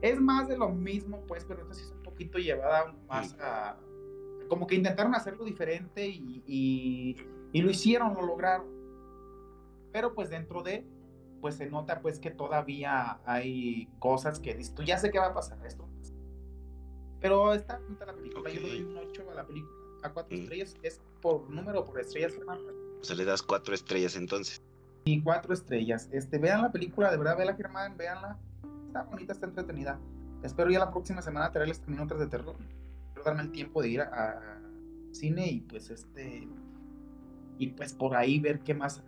es 0.00 0.20
más 0.20 0.46
de 0.48 0.56
lo 0.56 0.68
mismo, 0.68 1.24
pues, 1.26 1.44
pero 1.44 1.62
esta 1.62 1.74
sí 1.74 1.82
es 1.82 1.90
un 1.90 2.02
poquito 2.02 2.38
llevada 2.38 2.94
más 3.08 3.36
a, 3.40 3.76
como 4.48 4.66
que 4.66 4.76
intentaron 4.76 5.14
hacerlo 5.14 5.44
diferente 5.44 6.06
y, 6.06 6.42
y, 6.46 7.16
y 7.52 7.62
lo 7.62 7.70
hicieron, 7.70 8.14
lo 8.14 8.22
lograron. 8.22 8.66
Pero 9.92 10.14
pues 10.14 10.30
dentro 10.30 10.62
de, 10.62 10.86
pues 11.44 11.56
se 11.56 11.66
nota 11.66 12.00
pues 12.00 12.18
que 12.18 12.30
todavía 12.30 13.18
hay 13.26 13.86
cosas 13.98 14.40
que 14.40 14.54
dices, 14.54 14.74
tú 14.74 14.82
ya 14.82 14.96
sé 14.96 15.10
qué 15.10 15.18
va 15.18 15.26
a 15.26 15.34
pasar 15.34 15.58
esto. 15.66 15.86
Pero 17.20 17.52
está 17.52 17.78
bonita 17.80 18.06
la 18.06 18.14
película, 18.14 18.50
yo 18.50 18.62
le 18.62 18.68
doy 18.70 18.82
un 18.84 18.96
8 18.96 19.30
a 19.30 19.34
la 19.34 19.46
película, 19.46 19.70
a 20.04 20.10
4 20.10 20.34
mm. 20.34 20.40
estrellas, 20.40 20.74
es 20.82 21.02
por 21.20 21.50
número, 21.50 21.84
por 21.84 22.00
estrellas. 22.00 22.32
O 22.98 23.04
sea, 23.04 23.14
le 23.14 23.26
das 23.26 23.42
4 23.42 23.74
estrellas 23.74 24.16
entonces. 24.16 24.62
Y 25.04 25.22
4 25.22 25.52
estrellas. 25.52 26.08
Este, 26.12 26.38
vean 26.38 26.62
la 26.62 26.72
película, 26.72 27.10
de 27.10 27.18
verdad, 27.18 27.36
vean 27.36 27.54
Germán, 27.58 27.98
veanla. 27.98 28.38
Está 28.86 29.02
bonita, 29.02 29.34
está 29.34 29.44
entretenida. 29.44 30.00
Espero 30.42 30.70
ya 30.70 30.78
la 30.78 30.90
próxima 30.90 31.20
semana 31.20 31.52
traerles 31.52 31.78
también 31.78 32.04
otras 32.04 32.20
de 32.20 32.28
terror. 32.28 32.56
Quiero 33.12 33.22
darme 33.22 33.42
el 33.42 33.52
tiempo 33.52 33.82
de 33.82 33.88
ir 33.90 34.00
a, 34.00 34.62
cine 35.12 35.46
y 35.46 35.60
pues 35.60 35.90
este 35.90 36.48
y 37.58 37.66
pues 37.66 37.92
por 37.92 38.16
ahí 38.16 38.40
ver 38.40 38.60
qué 38.60 38.72
más 38.72 39.02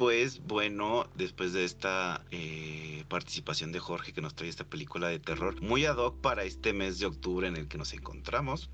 pues 0.00 0.42
bueno, 0.46 1.04
después 1.14 1.52
de 1.52 1.62
esta 1.62 2.22
eh, 2.30 3.04
participación 3.10 3.70
de 3.70 3.80
Jorge 3.80 4.14
que 4.14 4.22
nos 4.22 4.34
trae 4.34 4.48
esta 4.48 4.64
película 4.64 5.08
de 5.08 5.18
terror, 5.18 5.60
muy 5.60 5.84
ad 5.84 5.98
hoc 5.98 6.22
para 6.22 6.44
este 6.44 6.72
mes 6.72 6.98
de 7.00 7.04
octubre 7.04 7.46
en 7.46 7.54
el 7.54 7.68
que 7.68 7.76
nos 7.76 7.92
encontramos. 7.92 8.70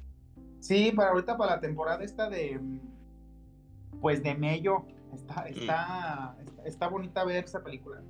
Sí, 0.60 0.92
para 0.94 1.10
ahorita, 1.10 1.36
para 1.36 1.56
la 1.56 1.60
temporada 1.60 2.04
esta 2.04 2.30
de, 2.30 2.60
pues 4.00 4.22
de 4.22 4.36
Mello, 4.36 4.84
está, 5.12 5.42
mm. 5.42 5.46
está, 5.48 6.36
está, 6.64 6.86
bonita 6.86 7.24
ver 7.24 7.42
esa 7.42 7.60
película. 7.64 8.00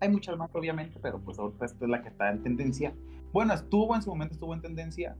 Hay 0.00 0.10
muchas 0.10 0.36
más, 0.36 0.50
obviamente, 0.52 1.00
pero 1.00 1.18
pues 1.18 1.38
ahorita 1.38 1.64
esta 1.64 1.82
es 1.82 1.90
la 1.90 2.02
que 2.02 2.10
está 2.10 2.30
en 2.30 2.42
tendencia. 2.42 2.94
Bueno, 3.32 3.54
estuvo 3.54 3.96
en 3.96 4.02
su 4.02 4.10
momento, 4.10 4.34
estuvo 4.34 4.52
en 4.52 4.60
tendencia. 4.60 5.16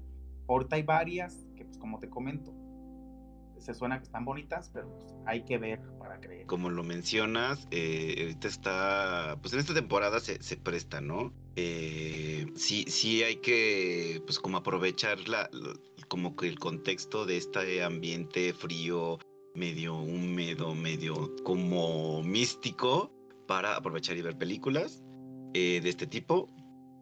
Ahorita 0.47 0.77
hay 0.77 0.83
varias 0.83 1.39
que, 1.57 1.65
pues 1.65 1.79
como 1.79 1.99
te 1.99 2.11
comento, 2.11 2.53
se 3.61 3.75
suena 3.75 3.99
que 3.99 4.05
están 4.05 4.25
bonitas, 4.25 4.71
pero 4.73 4.89
pues, 4.89 5.15
hay 5.27 5.45
que 5.45 5.59
ver 5.59 5.81
para 5.99 6.21
creer. 6.21 6.47
Como 6.47 6.71
lo 6.71 6.83
mencionas, 6.83 7.67
eh, 7.71 8.17
ahorita 8.21 8.49
está, 8.49 9.39
pues 9.41 9.53
en 9.55 9.61
esta 9.61 9.75
temporada 9.75 10.21
se, 10.21 10.57
presta, 10.57 11.01
¿no? 11.01 11.33
Eh, 11.57 12.47
sí, 12.57 12.85
sí 12.89 13.23
hay 13.23 13.37
que, 13.37 14.23
pues 14.25 14.39
como 14.39 14.59
aprovechar 14.59 15.29
la, 15.29 15.49
como 16.09 16.35
que 16.37 16.49
el 16.49 16.59
contexto 16.59 17.27
de 17.27 17.37
este 17.37 17.83
ambiente 17.83 18.53
frío, 18.53 19.19
medio 19.55 19.97
húmedo, 19.97 20.75
medio 20.75 21.35
como 21.45 22.23
místico, 22.23 23.13
para 23.47 23.77
aprovechar 23.77 24.17
y 24.17 24.23
ver 24.23 24.39
películas 24.39 25.03
eh, 25.55 25.81
de 25.83 25.89
este 25.89 26.07
tipo. 26.07 26.49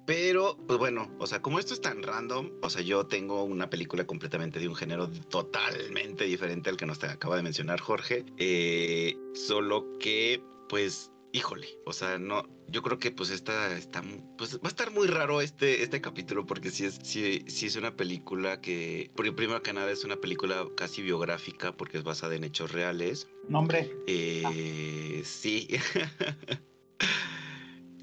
Pero, 0.09 0.57
pues 0.67 0.79
bueno, 0.79 1.15
o 1.19 1.27
sea, 1.27 1.43
como 1.43 1.59
esto 1.59 1.75
es 1.75 1.83
tan 1.83 2.03
random, 2.03 2.51
o 2.63 2.71
sea, 2.71 2.81
yo 2.81 3.05
tengo 3.05 3.45
una 3.45 3.69
película 3.69 4.07
completamente 4.07 4.59
de 4.59 4.67
un 4.67 4.75
género 4.75 5.11
totalmente 5.11 6.25
diferente 6.25 6.71
al 6.71 6.79
que 6.79 6.87
nos 6.87 7.05
acaba 7.05 7.37
de 7.37 7.43
mencionar 7.43 7.79
Jorge. 7.79 8.25
Eh, 8.39 9.19
solo 9.35 9.99
que, 9.99 10.43
pues, 10.71 11.13
híjole, 11.33 11.69
o 11.85 11.93
sea, 11.93 12.19
no, 12.19 12.49
yo 12.69 12.81
creo 12.81 12.99
que 12.99 13.11
pues 13.11 13.29
esta 13.29 13.77
está, 13.77 14.03
pues 14.39 14.57
va 14.57 14.61
a 14.65 14.69
estar 14.69 14.91
muy 14.93 15.09
raro 15.09 15.43
este, 15.43 15.83
este 15.83 16.01
capítulo 16.01 16.47
porque 16.47 16.71
sí 16.71 16.87
es, 16.87 16.99
sí, 17.03 17.45
sí 17.47 17.67
es 17.67 17.77
una 17.77 17.95
película 17.95 18.63
que, 18.63 19.11
primero 19.15 19.63
que 19.63 19.75
nada 19.75 19.91
es 19.91 20.05
una 20.05 20.17
película 20.17 20.67
casi 20.75 21.03
biográfica 21.03 21.73
porque 21.73 21.99
es 21.99 22.05
basada 22.05 22.35
en 22.35 22.45
hechos 22.45 22.73
reales. 22.73 23.29
Nombre. 23.47 23.95
Eh, 24.07 25.21
sí. 25.27 25.69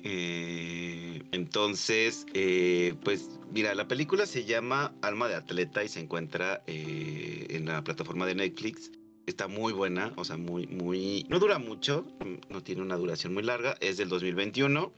Eh, 0.07 1.23
entonces, 1.31 2.27
eh, 2.35 2.93
pues 3.03 3.39
mira, 3.51 3.73
la 3.73 3.87
película 3.87 4.27
se 4.27 4.45
llama 4.45 4.93
Alma 5.01 5.27
de 5.27 5.33
Atleta 5.33 5.83
y 5.83 5.89
se 5.89 5.99
encuentra 5.99 6.61
eh, 6.67 7.47
en 7.49 7.65
la 7.65 7.83
plataforma 7.83 8.27
de 8.27 8.35
Netflix. 8.35 8.91
Está 9.25 9.47
muy 9.47 9.73
buena, 9.73 10.13
o 10.15 10.23
sea, 10.23 10.37
muy, 10.37 10.67
muy... 10.67 11.25
No 11.27 11.39
dura 11.39 11.57
mucho, 11.57 12.05
no 12.49 12.61
tiene 12.61 12.83
una 12.83 12.97
duración 12.97 13.33
muy 13.33 13.41
larga, 13.41 13.75
es 13.79 13.97
del 13.97 14.07
2021. 14.09 14.93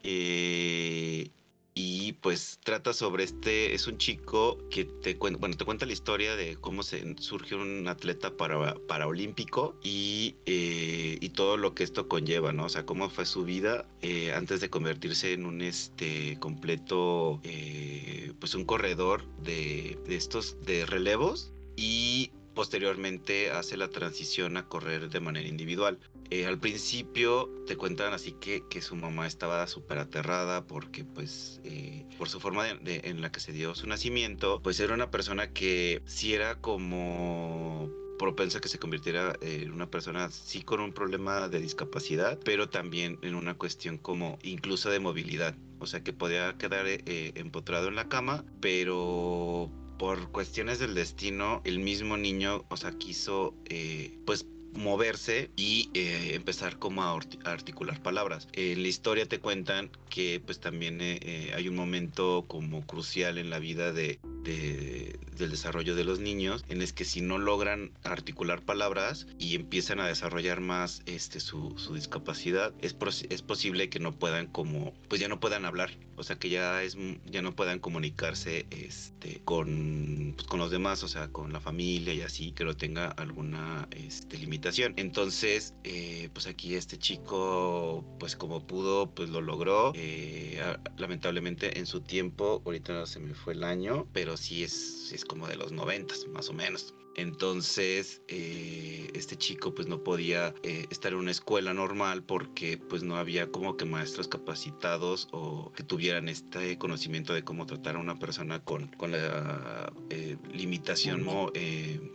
Y 1.79 2.13
pues 2.13 2.59
trata 2.63 2.91
sobre 2.91 3.23
este, 3.23 3.75
es 3.75 3.85
un 3.85 3.99
chico 3.99 4.57
que 4.71 4.85
te 4.85 5.15
cuenta, 5.15 5.39
bueno, 5.39 5.55
te 5.55 5.63
cuenta 5.63 5.85
la 5.85 5.93
historia 5.93 6.35
de 6.35 6.55
cómo 6.55 6.81
se 6.81 7.15
surgió 7.19 7.61
un 7.61 7.87
atleta 7.87 8.35
para, 8.35 8.73
paraolímpico 8.87 9.75
y, 9.83 10.37
eh, 10.47 11.19
y 11.21 11.29
todo 11.29 11.55
lo 11.55 11.75
que 11.75 11.83
esto 11.83 12.07
conlleva, 12.07 12.51
¿no? 12.51 12.65
O 12.65 12.69
sea, 12.69 12.83
cómo 12.87 13.11
fue 13.11 13.27
su 13.27 13.43
vida 13.43 13.85
eh, 14.01 14.33
antes 14.33 14.59
de 14.59 14.71
convertirse 14.71 15.33
en 15.33 15.45
un 15.45 15.61
este 15.61 16.39
completo, 16.39 17.41
eh, 17.43 18.33
pues 18.39 18.55
un 18.55 18.65
corredor 18.65 19.27
de, 19.43 19.99
de 20.07 20.15
estos, 20.15 20.57
de 20.65 20.83
relevos 20.83 21.53
y 21.75 22.31
posteriormente 22.57 23.51
hace 23.51 23.77
la 23.77 23.87
transición 23.87 24.57
a 24.57 24.67
correr 24.67 25.11
de 25.11 25.19
manera 25.19 25.47
individual. 25.47 25.99
Eh, 26.31 26.47
al 26.47 26.57
principio 26.57 27.51
te 27.67 27.77
cuentan 27.77 28.13
así 28.13 28.31
que, 28.31 28.63
que 28.67 28.81
su 28.81 28.95
mamá 28.95 29.27
estaba 29.27 29.67
súper 29.67 29.99
aterrada 29.99 30.65
porque 30.65 31.05
pues 31.05 31.61
eh, 31.63 32.07
por 32.17 32.29
su 32.29 32.39
forma 32.39 32.65
de, 32.65 33.01
en 33.03 33.21
la 33.21 33.31
que 33.31 33.39
se 33.39 33.51
dio 33.51 33.75
su 33.75 33.85
nacimiento, 33.85 34.59
pues 34.63 34.79
era 34.79 34.95
una 34.95 35.11
persona 35.11 35.53
que 35.53 36.01
sí 36.07 36.33
era 36.33 36.59
como 36.59 37.91
propensa 38.17 38.59
que 38.59 38.69
se 38.69 38.79
convirtiera 38.79 39.37
en 39.41 39.71
una 39.71 39.91
persona 39.91 40.31
sí 40.31 40.63
con 40.63 40.79
un 40.79 40.93
problema 40.93 41.49
de 41.49 41.59
discapacidad, 41.59 42.39
pero 42.43 42.69
también 42.69 43.19
en 43.21 43.35
una 43.35 43.53
cuestión 43.53 43.99
como 43.99 44.39
incluso 44.41 44.89
de 44.89 44.99
movilidad. 44.99 45.53
O 45.77 45.85
sea 45.85 46.03
que 46.03 46.11
podía 46.11 46.57
quedar 46.57 46.87
eh, 46.87 47.33
empotrado 47.35 47.87
en 47.87 47.93
la 47.93 48.09
cama, 48.09 48.43
pero 48.59 49.69
por 49.97 50.31
cuestiones 50.31 50.79
del 50.79 50.93
destino, 50.93 51.61
el 51.63 51.79
mismo 51.79 52.17
niño, 52.17 52.65
o 52.69 52.77
sea, 52.77 52.91
quiso, 52.91 53.53
eh, 53.65 54.17
pues, 54.25 54.45
moverse 54.73 55.49
y 55.55 55.89
eh, 55.95 56.35
empezar 56.35 56.77
como 56.77 57.01
a 57.01 57.19
articular 57.45 58.01
palabras. 58.03 58.47
En 58.53 58.83
la 58.83 58.87
historia 58.87 59.25
te 59.25 59.39
cuentan 59.39 59.89
que 60.09 60.39
pues 60.45 60.59
también 60.59 60.99
eh, 61.01 61.51
hay 61.55 61.67
un 61.67 61.75
momento 61.75 62.45
como 62.47 62.85
crucial 62.85 63.39
en 63.39 63.49
la 63.49 63.57
vida 63.57 63.91
de, 63.91 64.19
del 64.47 65.51
desarrollo 65.51 65.95
de 65.95 66.03
los 66.03 66.19
niños, 66.19 66.63
en 66.69 66.81
es 66.81 66.93
que 66.93 67.05
si 67.05 67.21
no 67.21 67.37
logran 67.37 67.91
articular 68.03 68.61
palabras 68.61 69.27
y 69.39 69.55
empiezan 69.55 69.99
a 69.99 70.07
desarrollar 70.07 70.61
más 70.61 71.01
este, 71.05 71.39
su, 71.39 71.75
discapacidad, 71.93 72.73
es, 72.81 72.95
es 73.29 73.41
posible 73.41 73.89
que 73.89 73.99
no 73.99 74.13
puedan 74.13 74.47
como, 74.47 74.93
pues 75.07 75.21
ya 75.21 75.27
no 75.27 75.39
puedan 75.39 75.65
hablar, 75.65 75.91
o 76.15 76.23
sea 76.23 76.37
que 76.37 76.49
ya, 76.49 76.81
es, 76.81 76.97
ya 77.25 77.41
no 77.41 77.55
puedan 77.55 77.79
comunicarse 77.79 78.65
este, 78.71 79.41
con, 79.45 80.33
pues 80.35 80.47
con 80.47 80.59
los 80.59 80.71
demás, 80.71 81.03
o 81.03 81.07
sea, 81.07 81.27
con 81.27 81.53
la 81.53 81.59
familia 81.59 82.13
y 82.13 82.21
así, 82.21 82.51
que 82.51 82.63
no 82.63 82.75
tenga 82.75 83.07
alguna 83.09 83.87
este, 83.91 84.37
limitación. 84.37 84.93
Entonces, 84.97 85.73
eh, 85.83 86.29
pues 86.33 86.47
aquí 86.47 86.75
este 86.75 86.97
chico, 86.97 88.03
pues 88.19 88.35
como 88.35 88.65
pudo, 88.65 89.11
pues 89.11 89.29
lo 89.29 89.41
logró. 89.41 89.91
Eh, 89.95 90.59
lamentablemente 90.97 91.79
en 91.79 91.85
su 91.85 92.01
tiempo, 92.01 92.61
ahorita 92.65 92.93
no 92.93 93.05
se 93.05 93.19
me 93.19 93.33
fue 93.33 93.53
el 93.53 93.63
año, 93.63 94.07
pero 94.13 94.36
sí 94.37 94.63
es, 94.63 95.11
es 95.11 95.25
como 95.25 95.47
de 95.47 95.55
los 95.55 95.71
noventas, 95.71 96.27
más 96.27 96.49
o 96.49 96.53
menos. 96.53 96.93
Entonces, 97.17 98.21
eh, 98.27 99.09
este 99.15 99.35
chico 99.37 99.73
pues 99.73 99.87
no 99.87 100.03
podía 100.03 100.53
eh, 100.61 100.85
estar 100.91 101.13
en 101.13 101.17
una 101.17 101.31
escuela 101.31 101.73
normal 101.73 102.21
porque 102.21 102.77
pues 102.77 103.01
no 103.01 103.17
había 103.17 103.47
como 103.47 103.75
que 103.75 103.85
maestros 103.85 104.27
capacitados 104.27 105.27
o 105.31 105.71
que 105.73 105.81
tuvieran 105.81 106.29
este 106.29 106.77
conocimiento 106.77 107.33
de 107.33 107.43
cómo 107.43 107.65
tratar 107.65 107.95
a 107.95 107.99
una 107.99 108.19
persona 108.19 108.63
con, 108.63 108.89
con 108.97 109.13
la 109.13 109.91
eh, 110.11 110.37
limitación 110.53 111.25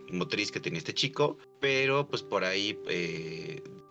motriz 0.09 0.51
que 0.51 0.61
tenía 0.61 0.77
este 0.77 0.93
chico. 0.93 1.37
Pero 1.59 2.07
pues 2.07 2.23
por 2.23 2.45
ahí 2.45 2.79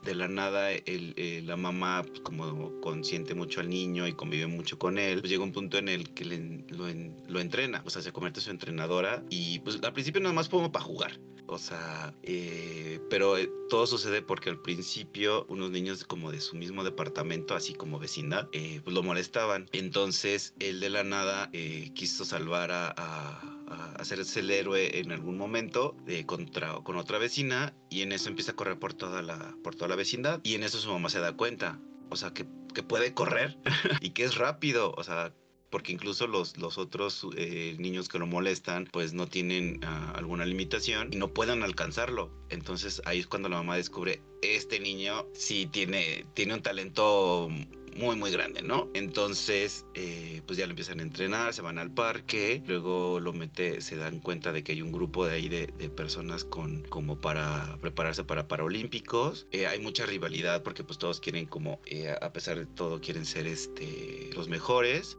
de 0.03 0.15
la 0.15 0.29
nada 0.29 0.73
el, 0.73 1.47
la 1.47 1.57
mamá 1.57 2.03
pues, 2.07 2.21
como 2.21 2.81
consiente 2.81 3.35
mucho 3.35 3.61
al 3.61 3.69
niño 3.69 4.07
y 4.07 4.13
convive 4.13 4.47
mucho 4.47 4.79
con 4.79 4.99
él, 4.99 5.21
pues 5.21 5.31
llega 5.31 5.45
un 5.45 5.53
punto 5.53 5.79
en 5.79 5.89
el 5.89 6.11
que 6.15 6.25
lo, 6.25 6.87
lo, 7.29 7.41
entrena, 7.41 7.83
o 7.85 7.91
sea, 7.91 8.03
se 8.03 8.13
convierte 8.13 8.41
en 8.41 8.45
su 8.45 8.51
entrenadora 8.51 9.25
y 9.31 9.61
pues 9.61 9.79
al 9.83 9.93
principio 9.93 10.21
nada 10.21 10.35
más 10.35 10.49
como 10.49 10.71
para 10.73 10.85
jugar. 10.85 11.21
O 11.47 11.59
sea, 11.59 12.15
eh, 12.23 12.99
pero 13.11 13.37
eh, 13.37 13.51
todo 13.69 13.87
sucede 13.87 14.23
porque 14.23 14.49
al 14.49 14.63
principio 14.63 15.45
unos 15.49 15.71
niños 15.71 16.05
como 16.05 16.31
de 16.31 16.41
su 16.41 16.57
mismo 16.57 16.83
departamento, 16.83 17.55
así 17.55 17.75
como 17.75 17.99
vecindad, 17.99 18.49
eh, 18.53 18.81
pues 18.83 18.95
lo 18.95 19.03
molestaban. 19.03 19.69
Entonces 19.73 20.55
él 20.61 20.81
de 20.81 20.89
la 20.89 21.05
nada 21.05 21.51
quiso 21.95 22.25
salvar 22.25 22.71
a 22.73 23.62
hacerse 23.97 24.41
el 24.41 24.51
héroe 24.51 24.99
en 24.99 25.13
algún 25.13 25.37
momento 25.37 25.97
eh, 26.07 26.25
contra, 26.27 26.75
con 26.83 26.97
otra 26.97 27.19
vecina 27.19 27.75
y 27.91 28.03
en 28.03 28.13
eso 28.13 28.29
empieza 28.29 28.53
a 28.53 28.57
correr 28.57 28.79
por 28.79 28.95
toda 28.95 29.23
la, 29.23 29.55
por 29.63 29.75
toda 29.75 29.89
la 29.89 29.97
vecindad 29.97 30.41
y 30.43 30.55
en 30.55 30.63
eso 30.63 30.79
su 30.79 30.91
mamá 30.91 31.09
se 31.09 31.21
da 31.21 31.33
cuenta. 31.33 31.79
O 32.11 32.17
sea, 32.17 32.33
que, 32.33 32.47
que 32.75 32.83
puede 32.83 33.15
correr 33.15 33.59
y 34.01 34.11
que 34.11 34.25
es 34.25 34.37
rápido. 34.37 34.93
O 34.97 35.05
sea, 35.05 35.33
porque 35.73 35.91
incluso 35.91 36.27
los, 36.27 36.59
los 36.59 36.77
otros 36.77 37.27
eh, 37.35 37.75
niños 37.79 38.09
que 38.11 38.19
lo 38.19 38.27
molestan 38.27 38.87
pues 38.93 39.15
no 39.15 39.27
tienen 39.27 39.81
ah, 39.83 40.13
alguna 40.15 40.45
limitación 40.45 41.09
y 41.13 41.17
no 41.17 41.33
pueden 41.33 41.63
alcanzarlo. 41.63 42.31
Entonces 42.51 43.01
ahí 43.07 43.21
es 43.21 43.27
cuando 43.27 43.49
la 43.49 43.57
mamá 43.57 43.77
descubre, 43.77 44.23
este 44.43 44.79
niño 44.79 45.27
sí 45.33 45.67
tiene, 45.67 46.27
tiene 46.35 46.55
un 46.55 46.63
talento 46.63 47.49
muy 47.97 48.17
muy 48.17 48.31
grande, 48.31 48.63
¿no? 48.63 48.89
Entonces, 48.95 49.87
eh, 49.95 50.43
pues 50.47 50.59
ya 50.59 50.67
lo 50.67 50.71
empiezan 50.71 51.01
a 51.01 51.03
entrenar, 51.03 51.55
se 51.55 51.63
van 51.63 51.79
al 51.79 51.91
parque, 51.91 52.63
luego 52.67 53.21
lo 53.21 53.33
mete, 53.33 53.81
se 53.81 53.97
dan 53.97 54.21
cuenta 54.21 54.53
de 54.53 54.63
que 54.63 54.73
hay 54.73 54.83
un 54.83 54.93
grupo 54.93 55.27
de 55.27 55.35
ahí 55.35 55.49
de, 55.49 55.69
personas 55.97 56.45
con 56.45 56.83
como 56.85 57.21
para 57.21 57.77
prepararse 57.81 58.25
para 58.25 58.49
Paralímpicos. 58.49 59.47
Eh, 59.51 59.67
hay 59.67 59.79
mucha 59.81 60.07
rivalidad 60.07 60.63
porque 60.63 60.85
pues 60.85 60.99
todos 60.99 61.21
quieren 61.21 61.47
como, 61.47 61.81
eh, 61.87 62.15
a 62.21 62.33
pesar 62.33 62.59
de 62.59 62.67
todo, 62.67 63.01
quieren 63.01 63.27
ser 63.27 63.47
este, 63.47 64.31
los 64.35 64.49
mejores 64.49 65.19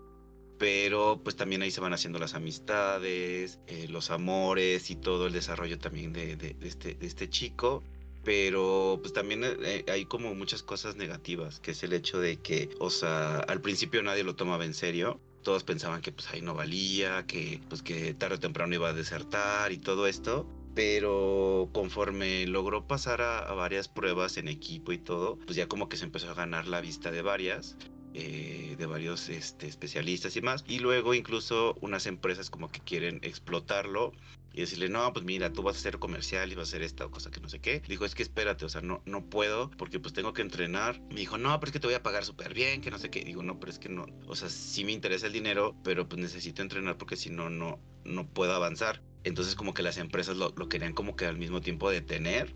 pero 0.59 1.19
pues 1.21 1.35
también 1.35 1.61
ahí 1.61 1.71
se 1.71 1.81
van 1.81 1.93
haciendo 1.93 2.19
las 2.19 2.35
amistades, 2.35 3.59
los 3.89 4.11
amores 4.11 4.91
y 4.91 4.95
todo 4.95 5.27
el 5.27 5.33
desarrollo 5.33 5.77
también 5.77 6.13
de, 6.13 6.37
de, 6.37 6.55
este, 6.61 6.93
de 6.93 7.05
este 7.05 7.27
chico 7.29 7.83
pero 8.23 8.99
pues 9.01 9.13
también 9.13 9.43
eh, 9.43 9.55
eh, 9.61 9.85
hay 9.91 10.05
como 10.05 10.33
muchas 10.33 10.63
cosas 10.63 10.95
negativas, 10.95 11.59
que 11.59 11.71
es 11.71 11.83
el 11.83 11.93
hecho 11.93 12.19
de 12.19 12.37
que, 12.37 12.69
o 12.79 12.89
sea, 12.89 13.39
al 13.39 13.61
principio 13.61 14.01
nadie 14.01 14.23
lo 14.23 14.35
tomaba 14.35 14.65
en 14.65 14.73
serio. 14.73 15.19
Todos 15.43 15.63
pensaban 15.65 16.01
que 16.01 16.13
pues 16.13 16.29
ahí 16.31 16.41
no 16.41 16.53
valía, 16.53 17.25
que 17.27 17.59
pues 17.67 17.81
que 17.81 18.13
tarde 18.13 18.35
o 18.35 18.39
temprano 18.39 18.73
iba 18.73 18.89
a 18.89 18.93
desertar 18.93 19.71
y 19.73 19.77
todo 19.77 20.07
esto. 20.07 20.47
Pero 20.73 21.69
conforme 21.73 22.47
logró 22.47 22.87
pasar 22.87 23.21
a, 23.21 23.53
varias 23.53 23.89
pruebas 23.89 24.37
en 24.37 24.47
equipo 24.47 24.91
y 24.91 24.97
todo, 24.97 25.37
pues 25.45 25.55
ya 25.55 25.67
como 25.67 25.87
que 25.89 25.97
se 25.97 26.05
empezó 26.05 26.31
a 26.31 26.33
ganar 26.33 26.67
la 26.67 26.81
vista 26.81 27.11
de 27.11 27.21
varias. 27.21 27.77
Eh, 28.15 28.75
de 28.77 28.85
varios 28.85 29.29
este, 29.29 29.67
especialistas 29.67 30.35
y 30.35 30.41
más. 30.41 30.63
Y 30.67 30.79
luego 30.79 31.13
incluso 31.15 31.75
unas 31.81 32.05
empresas 32.05 32.51
como 32.51 32.71
que 32.71 32.79
quieren 32.79 33.19
explotarlo 33.23 34.11
y 34.53 34.61
decirle, 34.61 34.87
no, 34.87 35.11
pues 35.13 35.25
mira, 35.25 35.51
tú 35.51 35.63
vas 35.63 35.77
a 35.77 35.79
ser 35.79 35.97
comercial 35.97 36.51
y 36.51 36.55
vas 36.55 36.67
a 36.67 36.69
hacer 36.69 36.83
esta 36.83 37.07
cosa 37.07 37.31
que 37.31 37.39
no 37.39 37.49
sé 37.49 37.59
qué. 37.59 37.81
Dijo, 37.87 38.05
es 38.05 38.13
que 38.13 38.21
espérate, 38.21 38.65
o 38.65 38.69
sea, 38.69 38.81
no, 38.81 39.01
no 39.05 39.25
puedo 39.25 39.71
porque 39.71 39.99
pues 39.99 40.13
tengo 40.13 40.33
que 40.33 40.43
entrenar. 40.43 41.01
Me 41.09 41.21
dijo, 41.21 41.39
no, 41.39 41.59
pero 41.59 41.69
es 41.69 41.73
que 41.73 41.79
te 41.79 41.87
voy 41.87 41.95
a 41.95 42.03
pagar 42.03 42.23
súper 42.23 42.53
bien, 42.53 42.81
que 42.81 42.91
no 42.91 42.99
sé 42.99 43.09
qué. 43.09 43.23
Digo, 43.23 43.41
no, 43.41 43.59
pero 43.59 43.71
es 43.71 43.79
que 43.79 43.89
no, 43.89 44.05
o 44.27 44.35
sea, 44.35 44.49
sí 44.49 44.85
me 44.85 44.91
interesa 44.91 45.25
el 45.25 45.33
dinero, 45.33 45.75
pero 45.83 46.07
pues 46.07 46.21
necesito 46.21 46.61
entrenar 46.61 46.97
porque 46.99 47.15
si 47.15 47.31
no, 47.31 47.49
no, 47.49 47.79
no 48.05 48.27
puedo 48.27 48.53
avanzar. 48.53 49.01
Entonces 49.23 49.55
como 49.55 49.73
que 49.73 49.81
las 49.81 49.97
empresas 49.97 50.37
lo, 50.37 50.53
lo 50.55 50.69
querían 50.69 50.93
como 50.93 51.15
que 51.15 51.25
al 51.25 51.37
mismo 51.37 51.61
tiempo 51.61 51.89
detener 51.89 52.53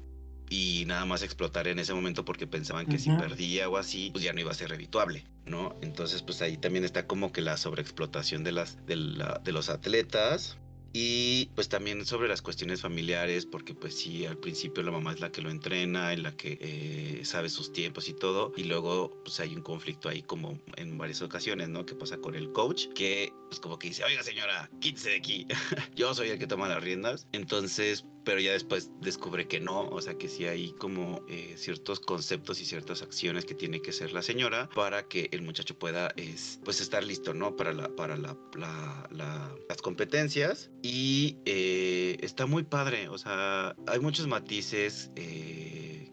y 0.49 0.85
nada 0.87 1.05
más 1.05 1.23
explotar 1.23 1.67
en 1.67 1.79
ese 1.79 1.93
momento 1.93 2.23
porque 2.25 2.47
pensaban 2.47 2.85
que 2.85 2.99
si 2.99 3.09
perdía 3.11 3.69
o 3.69 3.77
así, 3.77 4.09
pues 4.11 4.23
ya 4.23 4.33
no 4.33 4.39
iba 4.39 4.51
a 4.51 4.55
ser 4.55 4.69
revituable, 4.69 5.25
¿no? 5.45 5.75
Entonces, 5.81 6.21
pues 6.21 6.41
ahí 6.41 6.57
también 6.57 6.85
está 6.85 7.07
como 7.07 7.31
que 7.31 7.41
la 7.41 7.57
sobreexplotación 7.57 8.43
de, 8.43 8.51
las, 8.51 8.85
de, 8.85 8.95
la, 8.95 9.41
de 9.43 9.51
los 9.51 9.69
atletas 9.69 10.57
y 10.93 11.51
pues 11.53 11.69
también 11.69 12.05
sobre 12.05 12.27
las 12.27 12.41
cuestiones 12.41 12.81
familiares, 12.81 13.45
porque 13.45 13.75
pues 13.75 13.95
sí, 13.95 14.25
al 14.25 14.37
principio 14.37 14.81
la 14.83 14.91
mamá 14.91 15.13
es 15.13 15.19
la 15.19 15.31
que 15.31 15.41
lo 15.41 15.51
entrena, 15.51 16.13
en 16.13 16.23
la 16.23 16.35
que 16.35 16.57
eh, 16.59 17.25
sabe 17.25 17.49
sus 17.49 17.71
tiempos 17.71 18.09
y 18.09 18.13
todo, 18.13 18.53
y 18.55 18.63
luego 18.63 19.11
pues 19.23 19.39
hay 19.39 19.53
un 19.55 19.61
conflicto 19.61 20.09
ahí 20.09 20.23
como 20.23 20.59
en 20.75 20.97
varias 20.97 21.21
ocasiones, 21.21 21.69
¿no? 21.69 21.85
Que 21.85 21.93
pasa 21.93 22.17
con 22.17 22.35
el 22.35 22.51
coach, 22.51 22.87
que 22.95 23.31
pues 23.47 23.59
como 23.59 23.77
que 23.77 23.89
dice, 23.89 24.03
oiga 24.05 24.23
señora, 24.23 24.71
quítese 24.79 25.09
de 25.09 25.17
aquí, 25.17 25.45
yo 25.95 26.13
soy 26.15 26.29
el 26.29 26.39
que 26.39 26.47
toma 26.47 26.67
las 26.67 26.83
riendas, 26.83 27.27
entonces 27.31 28.05
pero 28.27 28.41
ya 28.41 28.51
después 28.51 28.91
descubre 28.99 29.47
que 29.47 29.61
no, 29.61 29.87
o 29.87 30.01
sea 30.01 30.17
que 30.17 30.27
sí 30.27 30.43
hay 30.43 30.73
como 30.73 31.23
eh, 31.29 31.55
ciertos 31.55 32.01
conceptos 32.01 32.59
y 32.59 32.65
ciertas 32.65 33.01
acciones 33.01 33.45
que 33.45 33.55
tiene 33.55 33.81
que 33.81 33.91
hacer 33.91 34.11
la 34.11 34.21
señora 34.21 34.67
para 34.75 35.07
que 35.07 35.29
el 35.31 35.43
muchacho 35.43 35.79
pueda 35.79 36.11
es, 36.17 36.59
pues 36.65 36.81
estar 36.81 37.05
listo, 37.05 37.33
¿no? 37.33 37.55
Para, 37.55 37.71
la, 37.71 37.87
para 37.95 38.17
la, 38.17 38.35
las 39.09 39.81
competencias 39.81 40.69
y 40.83 41.37
eh, 41.45 42.17
está 42.19 42.47
muy 42.47 42.63
padre, 42.63 43.07
o 43.07 43.17
sea, 43.17 43.77
hay 43.87 44.01
muchos 44.01 44.27
matices 44.27 45.09
eh, 45.15 46.11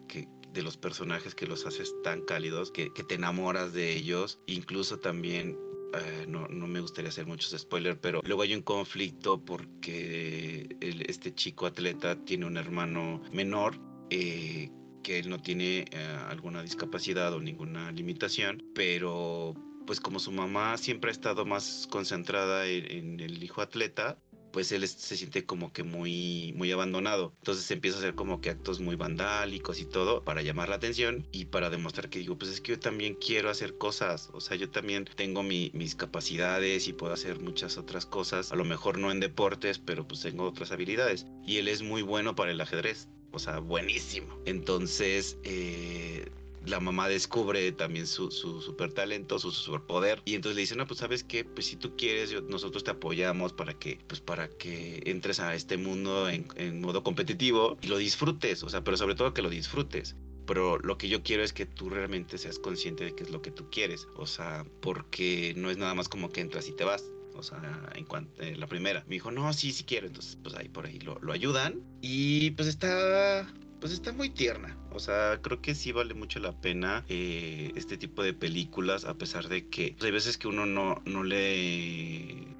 de 0.53 0.63
los 0.63 0.77
personajes 0.77 1.35
que 1.35 1.47
los 1.47 1.65
haces 1.65 1.93
tan 2.01 2.21
cálidos, 2.21 2.71
que, 2.71 2.89
te 2.91 3.15
enamoras 3.15 3.73
de 3.73 3.93
ellos, 3.93 4.39
incluso 4.45 4.99
también 4.99 5.59
eh, 5.93 6.25
no, 6.27 6.47
no, 6.47 6.67
me 6.67 6.81
gustaría 6.81 7.09
hacer 7.09 7.25
muchos 7.25 7.59
spoilers, 7.59 7.97
pero 8.01 8.21
luego 8.23 8.41
hay 8.41 8.53
un 8.53 8.61
conflicto 8.61 9.43
porque 9.43 10.67
este 10.79 11.33
chico 11.33 11.65
atleta 11.65 12.15
tiene 12.25 12.45
un 12.45 12.57
hermano 12.57 13.21
menor 13.31 13.79
eh, 14.09 14.69
que 15.03 15.19
él 15.19 15.29
no 15.29 15.39
tiene 15.39 15.85
eh, 15.91 16.17
alguna 16.29 16.61
discapacidad 16.61 17.33
o 17.33 17.39
ninguna 17.39 17.91
limitación, 17.91 18.63
pero 18.73 19.53
pues 19.85 19.99
como 19.99 20.19
su 20.19 20.31
mamá 20.31 20.77
siempre 20.77 21.09
ha 21.09 21.11
estado 21.11 21.45
más 21.45 21.87
concentrada 21.89 22.67
en 22.67 23.19
el 23.19 23.43
hijo 23.43 23.61
atleta, 23.61 24.17
pues 24.55 24.71
él 24.71 24.87
se 24.87 25.17
siente 25.17 25.45
como 25.45 25.73
que 25.73 25.83
muy, 25.83 26.53
muy 26.55 26.71
abandonado. 26.71 27.33
Entonces 27.39 27.69
empieza 27.71 27.97
a 27.97 27.99
hacer 27.99 28.15
como 28.15 28.39
que 28.39 28.49
actos 28.49 28.79
muy 28.79 28.95
vandálicos 28.95 29.81
y 29.81 29.85
todo 29.85 30.23
para 30.23 30.43
llamar 30.43 30.69
la 30.69 30.77
atención 30.77 31.27
y 31.33 31.43
para 31.43 31.69
demostrar 31.69 32.09
que 32.09 32.19
digo, 32.19 32.37
pues 32.37 32.51
es 32.51 32.61
que 32.61 32.71
yo 32.71 32.79
también 32.79 33.15
quiero 33.15 33.49
hacer 33.49 33.77
cosas, 33.77 34.29
o 34.31 34.39
sea, 34.39 34.55
yo 34.55 34.69
también 34.69 35.09
tengo 35.17 35.43
mis 35.43 35.95
capacidades 35.95 36.87
y 36.87 36.93
puedo 36.93 37.11
hacer 37.11 37.41
muchas 37.41 37.77
otras 37.77 38.05
cosas, 38.05 38.53
a 38.53 38.55
lo 38.55 38.63
mejor 38.63 38.97
no 38.97 39.11
en 39.11 39.19
deportes, 39.19 39.77
pero 39.77 40.07
pues 40.07 40.21
tengo 40.21 40.45
otras 40.45 40.71
habilidades. 40.71 41.25
Y 41.45 41.57
él 41.57 41.67
es 41.67 41.81
muy 41.81 42.01
bueno 42.01 42.33
para 42.33 42.51
el 42.51 42.61
ajedrez, 42.61 43.09
o 43.33 43.39
sea, 43.39 43.59
buenísimo. 43.59 44.39
Entonces, 44.45 45.37
eh, 45.43 46.31
la 46.65 46.79
mamá 46.79 47.07
descubre 47.07 47.71
también 47.71 48.07
su, 48.07 48.31
su 48.31 48.61
super 48.61 48.93
talento, 48.93 49.39
su, 49.39 49.51
superpoder 49.51 50.21
y 50.25 50.35
entonces 50.35 50.55
le 50.55 50.61
dice, 50.61 50.75
no, 50.75 50.87
pues 50.87 50.99
sabes 50.99 51.23
qué, 51.23 51.43
pues 51.43 51.67
si 51.67 51.75
tú 51.75 51.95
quieres, 51.95 52.33
nosotros 52.43 52.83
te 52.83 52.91
apoyamos 52.91 53.53
para 53.53 53.73
que, 53.73 53.99
pues 54.07 54.21
para 54.21 54.49
que 54.49 55.01
entres 55.05 55.39
a 55.39 55.55
este 55.55 55.77
mundo 55.77 56.29
en, 56.29 56.47
en 56.55 56.81
modo 56.81 57.03
competitivo 57.03 57.77
y 57.81 57.87
lo 57.87 57.97
disfrutes, 57.97 58.63
o 58.63 58.69
sea, 58.69 58.83
pero 58.83 58.97
sobre 58.97 59.15
todo 59.15 59.33
que 59.33 59.41
lo 59.41 59.49
disfrutes 59.49 60.15
pero 60.45 60.77
lo 60.77 60.97
que 60.97 61.09
yo 61.09 61.23
quiero 61.23 61.43
es 61.43 61.53
que 61.53 61.65
tú 61.65 61.89
realmente 61.89 62.37
seas 62.37 62.59
consciente 62.59 63.03
de 63.03 63.15
qué 63.15 63.23
es 63.23 63.31
lo 63.31 63.41
que 63.41 63.51
tú 63.51 63.69
quieres, 63.69 64.07
o 64.15 64.25
sea, 64.25 64.65
porque 64.81 65.53
no 65.57 65.69
es 65.69 65.77
nada 65.77 65.93
más 65.93 66.07
como 66.07 66.29
que 66.29 66.41
entras 66.41 66.67
y 66.69 66.73
te 66.73 66.83
vas. 66.83 67.03
O 67.37 67.43
sea, 67.43 67.89
en 67.95 68.05
cuanto 68.05 68.41
eh, 68.41 68.55
la 68.55 68.65
primera 68.65 69.03
me 69.07 69.15
dijo, 69.15 69.29
no, 69.29 69.51
sí, 69.51 69.73
sí 69.73 69.83
quiero. 69.83 70.07
Entonces, 70.07 70.37
pues 70.41 70.55
ahí 70.55 70.69
por 70.69 70.85
ahí 70.85 70.99
lo, 70.99 71.19
lo 71.19 71.33
ayudan. 71.33 71.81
Y 72.01 72.51
pues 72.51 72.69
está 72.69 73.45
pues 73.79 73.93
está 73.93 74.11
muy 74.13 74.29
tierna. 74.29 74.77
O 74.91 74.99
sea, 74.99 75.39
creo 75.41 75.61
que 75.61 75.75
sí 75.75 75.91
vale 75.91 76.13
mucho 76.13 76.39
la 76.39 76.53
pena 76.53 77.03
eh, 77.09 77.71
este 77.75 77.97
tipo 77.97 78.23
de 78.23 78.33
películas, 78.33 79.05
a 79.05 79.15
pesar 79.15 79.49
de 79.49 79.67
que 79.67 79.95
hay 80.01 80.11
veces 80.11 80.37
que 80.37 80.47
uno 80.47 80.65
no, 80.65 81.01
no 81.05 81.23
le 81.23 82.54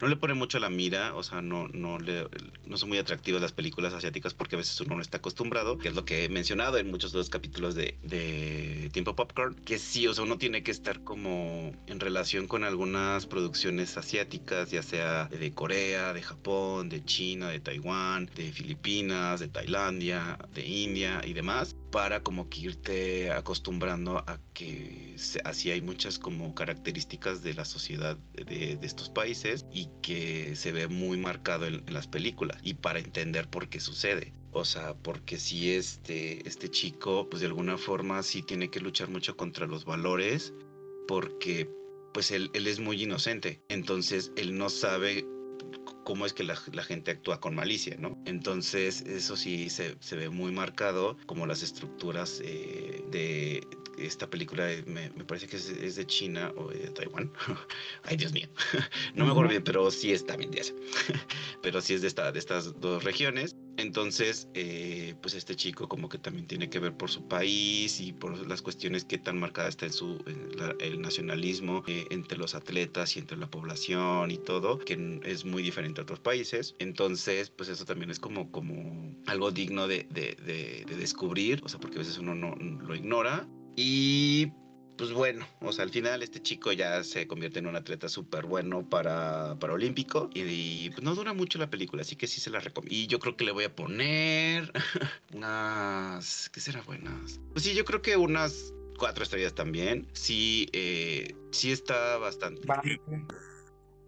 no 0.00 0.08
le 0.08 0.16
pone 0.16 0.34
mucho 0.34 0.58
la 0.58 0.70
mira, 0.70 1.14
o 1.14 1.22
sea, 1.22 1.42
no, 1.42 1.68
no, 1.68 1.98
le, 1.98 2.26
no 2.66 2.76
son 2.76 2.88
muy 2.88 2.98
atractivas 2.98 3.42
las 3.42 3.52
películas 3.52 3.92
asiáticas 3.92 4.34
porque 4.34 4.56
a 4.56 4.58
veces 4.58 4.80
uno 4.80 4.96
no 4.96 5.02
está 5.02 5.18
acostumbrado, 5.18 5.78
que 5.78 5.88
es 5.88 5.94
lo 5.94 6.04
que 6.04 6.24
he 6.24 6.28
mencionado 6.28 6.78
en 6.78 6.90
muchos 6.90 7.12
de 7.12 7.18
los 7.18 7.30
capítulos 7.30 7.74
de, 7.74 7.98
de 8.02 8.90
Tiempo 8.92 9.16
Popcorn, 9.16 9.54
que 9.54 9.78
sí, 9.78 10.06
o 10.06 10.14
sea, 10.14 10.24
uno 10.24 10.38
tiene 10.38 10.62
que 10.62 10.70
estar 10.70 11.02
como 11.02 11.72
en 11.86 12.00
relación 12.00 12.46
con 12.46 12.64
algunas 12.64 13.26
producciones 13.26 13.96
asiáticas, 13.96 14.70
ya 14.70 14.82
sea 14.82 15.26
de 15.26 15.52
Corea, 15.52 16.12
de 16.12 16.22
Japón, 16.22 16.88
de 16.88 17.04
China, 17.04 17.48
de 17.48 17.60
Taiwán, 17.60 18.30
de 18.34 18.52
Filipinas, 18.52 19.40
de 19.40 19.48
Tailandia, 19.48 20.38
de 20.54 20.66
India 20.66 21.20
y 21.24 21.32
demás, 21.32 21.76
para 21.90 22.22
como 22.22 22.48
que 22.48 22.60
irte 22.60 23.30
acostumbrando 23.32 24.18
a 24.18 24.38
que 24.54 25.16
así 25.44 25.70
hay 25.70 25.80
muchas 25.80 26.18
como 26.18 26.54
características 26.54 27.42
de 27.42 27.54
la 27.54 27.64
sociedad 27.64 28.16
de, 28.34 28.78
estos 28.82 29.10
países 29.10 29.66
y 29.72 29.88
que 30.02 30.54
se 30.56 30.72
ve 30.72 30.88
muy 30.88 31.16
marcado 31.18 31.66
en, 31.66 31.82
las 31.88 32.06
películas 32.06 32.58
y 32.62 32.74
para 32.74 32.98
entender 32.98 33.48
por 33.48 33.68
qué 33.68 33.80
sucede. 33.80 34.34
O 34.52 34.64
sea, 34.64 34.94
porque 34.94 35.38
si 35.38 35.72
este, 35.72 36.46
este 36.48 36.70
chico, 36.70 37.28
pues 37.28 37.40
de 37.40 37.46
alguna 37.46 37.78
forma 37.78 38.22
sí 38.22 38.42
tiene 38.42 38.70
que 38.70 38.80
luchar 38.80 39.08
mucho 39.10 39.36
contra 39.36 39.66
los 39.66 39.84
valores, 39.84 40.54
porque 41.06 41.70
pues 42.14 42.30
él, 42.30 42.50
él 42.54 42.66
es 42.66 42.80
muy 42.80 43.02
inocente. 43.02 43.62
Entonces 43.68 44.32
él 44.36 44.56
no 44.56 44.70
sabe 44.70 45.26
cómo 46.08 46.24
es 46.24 46.32
que 46.32 46.42
la, 46.42 46.56
gente 46.56 47.10
actúa 47.10 47.38
con 47.38 47.54
malicia, 47.54 47.94
¿no? 47.98 48.16
Entonces, 48.24 49.02
eso 49.02 49.36
sí 49.36 49.68
se, 49.68 49.94
ve 50.16 50.30
muy 50.30 50.52
marcado, 50.52 51.18
como 51.26 51.46
las 51.46 51.62
estructuras 51.62 52.40
eh, 52.42 53.04
de 53.10 53.60
esta 54.00 54.28
película, 54.28 54.68
me, 54.86 55.10
parece 55.24 55.46
que 55.46 55.56
es, 55.56 55.96
de 55.96 56.06
China 56.06 56.52
o 56.56 56.68
de 56.68 56.90
Taiwán. 56.90 57.32
Ay, 58.04 58.16
Dios 58.16 58.32
mío. 58.32 58.48
no 59.14 59.24
me 59.24 59.30
acuerdo 59.30 59.50
bien, 59.50 59.64
pero 59.64 59.90
sí 59.90 60.12
es 60.12 60.24
también 60.24 60.50
de 60.50 60.60
Asia. 60.60 60.74
pero 61.62 61.80
sí 61.80 61.94
es 61.94 62.02
de, 62.02 62.08
esta, 62.08 62.32
de 62.32 62.38
estas 62.38 62.80
dos 62.80 63.04
regiones. 63.04 63.56
Entonces, 63.78 64.48
eh, 64.54 65.14
pues 65.22 65.34
este 65.34 65.54
chico 65.54 65.88
como 65.88 66.08
que 66.08 66.18
también 66.18 66.48
tiene 66.48 66.68
que 66.68 66.80
ver 66.80 66.96
por 66.96 67.10
su 67.10 67.28
país 67.28 68.00
y 68.00 68.12
por 68.12 68.46
las 68.48 68.60
cuestiones 68.60 69.04
que 69.04 69.18
tan 69.18 69.38
marcada 69.38 69.68
está 69.68 69.86
en 69.86 69.92
su 69.92 70.18
el 70.80 71.00
nacionalismo 71.00 71.84
eh, 71.86 72.06
entre 72.10 72.38
los 72.38 72.56
atletas 72.56 73.16
y 73.16 73.20
entre 73.20 73.36
la 73.36 73.48
población 73.48 74.32
y 74.32 74.38
todo, 74.38 74.80
que 74.80 75.20
es 75.24 75.44
muy 75.44 75.62
diferente 75.62 76.00
a 76.00 76.02
otros 76.02 76.18
países. 76.18 76.74
Entonces, 76.80 77.50
pues 77.50 77.68
eso 77.68 77.84
también 77.84 78.10
es 78.10 78.18
como, 78.18 78.50
como 78.50 79.14
algo 79.26 79.52
digno 79.52 79.86
de, 79.86 80.08
de, 80.10 80.36
de, 80.44 80.84
de 80.84 80.96
descubrir, 80.96 81.60
o 81.64 81.68
sea, 81.68 81.78
porque 81.78 81.98
a 81.98 82.00
veces 82.00 82.18
uno 82.18 82.34
no 82.34 82.56
lo 82.56 82.94
ignora. 82.96 83.48
Y 83.80 84.50
pues 84.96 85.12
bueno, 85.12 85.46
o 85.60 85.70
sea, 85.70 85.84
al 85.84 85.90
final 85.90 86.20
este 86.24 86.42
chico 86.42 86.72
ya 86.72 87.04
se 87.04 87.28
convierte 87.28 87.60
en 87.60 87.68
un 87.68 87.76
atleta 87.76 88.08
súper 88.08 88.44
bueno 88.44 88.88
para, 88.88 89.56
para 89.60 89.74
olímpico 89.74 90.28
y, 90.34 90.90
pues 90.90 91.04
no 91.04 91.14
dura 91.14 91.32
mucho 91.32 91.60
la 91.60 91.70
película, 91.70 92.02
así 92.02 92.16
que 92.16 92.26
sí 92.26 92.40
se 92.40 92.50
la 92.50 92.58
recomiendo. 92.58 92.96
Y 92.96 93.06
yo 93.06 93.20
creo 93.20 93.36
que 93.36 93.44
le 93.44 93.52
voy 93.52 93.62
a 93.62 93.76
poner 93.76 94.72
unas... 95.32 96.50
¿Qué 96.52 96.58
será 96.58 96.82
buenas? 96.82 97.38
Pues 97.52 97.64
sí, 97.64 97.74
yo 97.76 97.84
creo 97.84 98.02
que 98.02 98.16
unas 98.16 98.74
cuatro 98.98 99.22
estrellas 99.22 99.54
también. 99.54 100.08
Sí, 100.12 100.68
eh, 100.72 101.36
sí 101.52 101.70
está 101.70 102.18
bastante 102.18 102.66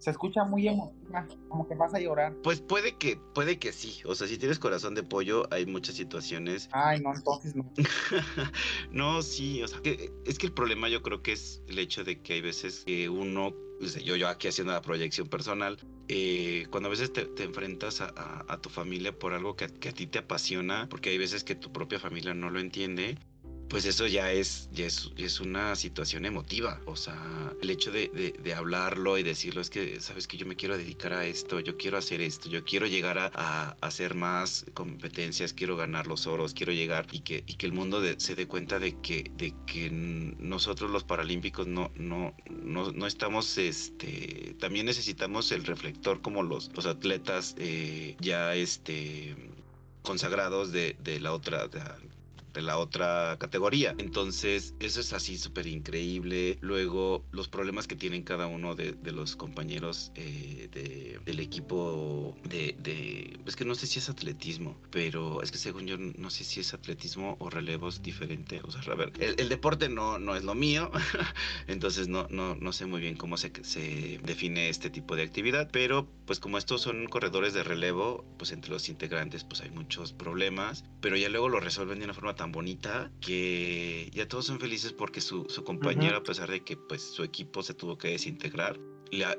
se 0.00 0.10
escucha 0.10 0.44
muy 0.44 0.66
emotiva, 0.66 1.28
como 1.48 1.68
que 1.68 1.74
vas 1.74 1.92
a 1.94 2.00
llorar. 2.00 2.34
Pues 2.42 2.60
puede 2.62 2.96
que, 2.96 3.20
puede 3.34 3.58
que 3.58 3.70
sí. 3.72 4.00
O 4.06 4.14
sea, 4.14 4.26
si 4.26 4.38
tienes 4.38 4.58
corazón 4.58 4.94
de 4.94 5.02
pollo, 5.02 5.46
hay 5.50 5.66
muchas 5.66 5.94
situaciones. 5.94 6.70
Ay, 6.72 7.00
no, 7.00 7.14
entonces 7.14 7.54
no. 7.54 7.70
no, 8.92 9.20
sí, 9.20 9.62
o 9.62 9.68
sea, 9.68 9.80
que, 9.82 10.10
es 10.24 10.38
que 10.38 10.46
el 10.46 10.52
problema 10.52 10.88
yo 10.88 11.02
creo 11.02 11.22
que 11.22 11.32
es 11.32 11.62
el 11.68 11.78
hecho 11.78 12.02
de 12.02 12.20
que 12.22 12.32
hay 12.32 12.40
veces 12.40 12.82
que 12.86 13.10
uno, 13.10 13.54
yo, 14.02 14.16
yo 14.16 14.26
aquí 14.28 14.48
haciendo 14.48 14.72
la 14.72 14.80
proyección 14.80 15.28
personal, 15.28 15.76
eh, 16.08 16.66
cuando 16.70 16.86
a 16.86 16.90
veces 16.90 17.12
te, 17.12 17.28
enfrentas 17.44 18.00
a, 18.00 18.58
tu 18.62 18.70
familia 18.70 19.16
por 19.16 19.34
algo 19.34 19.54
que, 19.54 19.68
que, 19.68 19.90
a 19.90 19.92
ti 19.92 20.06
te 20.06 20.20
apasiona, 20.20 20.88
porque 20.88 21.10
hay 21.10 21.18
veces 21.18 21.44
que 21.44 21.54
tu 21.54 21.72
propia 21.72 22.00
familia 22.00 22.32
no 22.32 22.48
lo 22.48 22.58
entiende, 22.58 23.18
pues 23.70 23.84
eso 23.84 24.08
ya 24.08 24.32
es, 24.32 24.68
ya 24.72 24.86
es, 24.86 25.40
una 25.40 25.76
situación 25.76 26.24
emotiva. 26.24 26.80
O 26.86 26.96
sea, 26.96 27.16
el 27.62 27.70
hecho 27.70 27.92
de, 27.92 28.10
hablarlo 28.54 29.16
y 29.16 29.22
decirlo 29.22 29.60
es 29.60 29.70
que, 29.70 30.00
sabes 30.00 30.26
que 30.26 30.36
yo 30.36 30.44
me 30.44 30.56
quiero 30.56 30.76
dedicar 30.76 31.12
a 31.12 31.24
esto, 31.24 31.60
yo 31.60 31.76
quiero 31.76 31.96
hacer 31.96 32.20
esto, 32.20 32.48
yo 32.48 32.64
quiero 32.64 32.86
llegar 32.86 33.16
a, 33.18 33.76
hacer 33.80 34.16
más 34.16 34.66
competencias, 34.74 35.52
quiero 35.52 35.76
ganar 35.76 36.08
los 36.08 36.26
oros, 36.26 36.52
quiero 36.52 36.72
llegar 36.72 37.06
y 37.12 37.20
que, 37.20 37.44
y 37.46 37.54
que 37.54 37.66
el 37.66 37.72
mundo 37.72 38.02
se 38.18 38.34
dé 38.34 38.48
cuenta 38.48 38.80
de 38.80 39.00
que, 39.00 39.30
de 39.36 39.54
que 39.66 39.88
nosotros 39.90 40.90
los 40.90 41.04
paralímpicos 41.04 41.68
no, 41.68 41.92
no, 41.94 42.34
no, 42.50 43.06
estamos, 43.06 43.56
este, 43.56 44.56
también 44.58 44.86
necesitamos 44.86 45.52
el 45.52 45.64
reflector 45.64 46.20
como 46.22 46.42
los, 46.42 46.70
los 46.74 46.86
atletas 46.86 47.54
eh, 47.56 48.16
ya, 48.18 48.56
este, 48.56 49.36
consagrados 50.02 50.72
de, 50.72 50.96
de 51.04 51.20
la 51.20 51.32
otra, 51.32 51.68
de 51.68 51.80
la 52.56 52.78
otra 52.78 53.36
categoría. 53.38 53.94
Entonces, 53.98 54.74
eso 54.80 55.00
es 55.00 55.12
así 55.12 55.38
súper 55.38 55.66
increíble. 55.66 56.58
Luego, 56.60 57.24
los 57.30 57.48
problemas 57.48 57.86
que 57.86 57.96
tienen 57.96 58.22
cada 58.22 58.46
uno 58.46 58.74
de, 58.74 58.96
los 59.10 59.36
compañeros 59.36 60.12
eh, 60.14 60.68
del 61.24 61.39
equipo 61.40 62.36
de, 62.44 63.38
Es 63.46 63.56
que 63.56 63.64
no 63.64 63.74
sé 63.74 63.86
si 63.86 63.98
es 63.98 64.08
atletismo, 64.08 64.76
pero 64.90 65.42
es 65.42 65.50
que 65.50 65.58
según 65.58 65.86
yo 65.86 65.96
no 65.98 66.30
sé 66.30 66.44
si 66.44 66.60
es 66.60 66.74
atletismo 66.74 67.36
o 67.38 67.50
relevos 67.50 68.02
diferente. 68.02 68.60
O 68.64 68.70
sea, 68.70 68.80
a 68.92 68.94
ver, 68.94 69.12
el, 69.20 69.48
deporte 69.48 69.88
no, 69.88 70.18
no 70.18 70.36
es 70.36 70.44
lo 70.44 70.54
mío, 70.54 70.90
entonces 71.66 72.08
no, 72.08 72.26
no, 72.30 72.54
no 72.54 72.72
sé 72.72 72.86
muy 72.86 73.00
bien 73.00 73.16
cómo 73.16 73.36
se, 73.36 73.52
se 73.62 74.20
define 74.22 74.68
este 74.68 74.90
tipo 74.90 75.16
de 75.16 75.22
actividad, 75.22 75.68
pero 75.72 76.06
pues 76.26 76.40
como 76.40 76.58
estos 76.58 76.82
son 76.82 77.06
corredores 77.06 77.54
de 77.54 77.62
relevo, 77.62 78.24
pues 78.38 78.52
entre 78.52 78.70
los 78.70 78.88
integrantes 78.88 79.44
pues 79.44 79.60
hay 79.60 79.70
muchos 79.70 80.12
problemas, 80.12 80.84
pero 81.00 81.16
ya 81.16 81.28
luego 81.28 81.48
lo 81.48 81.60
resuelven 81.60 81.98
de 81.98 82.04
una 82.04 82.14
forma 82.14 82.34
tan 82.34 82.52
bonita 82.52 83.10
que 83.20 84.10
ya 84.12 84.28
todos 84.28 84.46
son 84.46 84.60
felices 84.60 84.92
porque 84.92 85.20
su, 85.20 85.46
compañero, 85.64 86.18
a 86.18 86.22
pesar 86.22 86.50
de 86.50 86.62
que 86.62 86.76
pues 86.76 87.02
su 87.02 87.22
equipo 87.22 87.62
se 87.62 87.74
tuvo 87.74 87.98
que 87.98 88.08
desintegrar, 88.08 88.78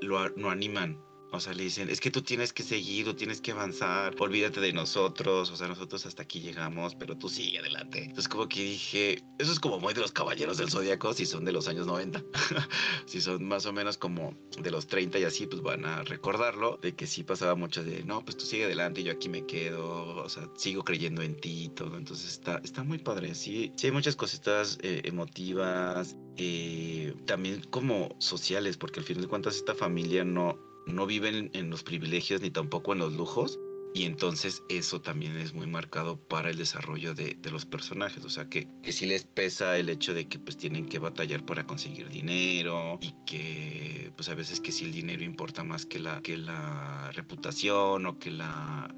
lo, 0.02 0.30
lo 0.30 0.50
animan 0.50 0.98
o 1.32 1.40
sea, 1.40 1.54
le 1.54 1.64
dicen, 1.64 1.90
es 1.90 2.00
que 2.00 2.12
tú 2.12 2.22
tienes 2.22 2.52
que 2.52 2.64
seguir, 2.64 3.06
tú 3.06 3.14
tienes 3.14 3.40
que 3.40 3.52
avanzar, 3.52 4.14
olvídate 4.20 4.60
de 4.60 4.74
nosotros, 4.74 5.50
o 5.50 5.56
sea, 5.56 5.68
nosotros 5.68 6.06
hasta 6.06 6.24
aquí 6.24 6.42
llegamos, 6.42 6.96
pero 6.96 7.18
tú 7.18 7.30
sigue 7.30 7.60
adelante. 7.60 8.00
Entonces 8.04 8.28
como 8.28 8.48
que 8.48 8.62
dije, 8.64 9.24
eso 9.40 9.52
es 9.52 9.60
como 9.60 9.80
muy 9.80 9.94
de 9.94 10.02
los 10.02 10.12
caballeros 10.12 10.58
del 10.58 10.70
zodiaco, 10.70 11.14
si 11.14 11.26
son 11.26 11.46
de 11.46 11.54
los 11.54 11.68
años 11.68 11.88
90, 11.88 12.22
si 13.06 13.22
son 13.22 13.46
más 13.46 13.66
o 13.66 13.72
menos 13.72 13.98
como 13.98 14.36
de 14.62 14.72
los 14.72 14.88
30 14.88 15.20
y 15.20 15.24
así, 15.24 15.48
pues 15.48 15.62
van 15.62 15.86
a 15.86 16.04
recordarlo, 16.04 16.78
de 16.82 16.96
que 16.96 17.08
sí 17.08 17.24
pasaba 17.24 17.56
mucho 17.56 17.84
de, 17.84 18.04
no, 18.04 18.24
pues 18.26 18.36
tú 18.36 18.46
sigue 18.46 18.66
adelante, 18.66 19.04
yo 19.04 19.14
aquí 19.14 19.30
me 19.30 19.46
quedo, 19.46 20.16
o 20.24 20.30
sea, 20.30 20.50
sigo 20.58 20.84
creyendo 20.84 21.22
en 21.22 21.36
ti 21.36 21.66
y 21.66 21.70
todo, 21.70 21.98
entonces 21.98 22.32
está, 22.32 22.60
está 22.64 22.84
muy 22.84 22.98
padre, 22.98 23.36
sí, 23.36 23.72
sí 23.78 23.88
hay 23.88 23.94
muchas 23.94 24.18
cositas 24.18 24.78
eh, 24.82 25.02
emotivas, 25.06 26.18
eh, 26.38 27.14
también 27.26 27.62
como 27.70 28.16
sociales, 28.20 28.78
porque 28.78 29.00
al 29.00 29.06
final 29.06 29.24
de 29.24 29.30
cuentas 29.30 29.56
esta 29.56 29.76
familia 29.76 30.24
no 30.24 30.71
no 30.86 31.06
viven 31.06 31.50
en 31.54 31.70
los 31.70 31.84
privilegios 31.84 32.42
ni 32.42 32.52
tampoco 32.52 32.94
en 32.94 33.00
los 33.00 33.14
lujos. 33.14 33.60
Y 33.94 34.06
entonces 34.06 34.64
eso 34.70 35.02
también 35.02 35.36
es 35.36 35.54
muy 35.54 35.68
marcado 35.68 36.18
para 36.18 36.50
el 36.50 36.58
desarrollo 36.58 37.14
de, 37.14 37.38
los 37.52 37.66
personajes. 37.66 38.24
O 38.24 38.30
sea 38.30 38.48
que, 38.48 38.70
que 38.82 38.94
sí 38.94 39.06
les 39.06 39.26
pesa 39.26 39.78
el 39.78 39.90
hecho 39.90 40.14
de 40.14 40.30
que 40.30 40.40
pues 40.40 40.56
tienen 40.56 40.88
que 40.88 40.98
batallar 40.98 41.46
para 41.46 41.68
conseguir 41.68 42.08
dinero 42.08 43.00
y 43.02 43.14
que 43.26 44.14
pues 44.16 44.30
a 44.30 44.36
veces 44.36 44.62
que 44.62 44.72
si 44.72 44.86
el 44.86 44.94
dinero 44.94 45.24
importa 45.24 45.66
más 45.66 45.86
que 45.86 46.00
la, 46.00 46.22
que 46.22 46.38
la 46.38 47.12
reputación 47.12 48.06
o 48.06 48.18
que 48.18 48.32
la 48.32 48.96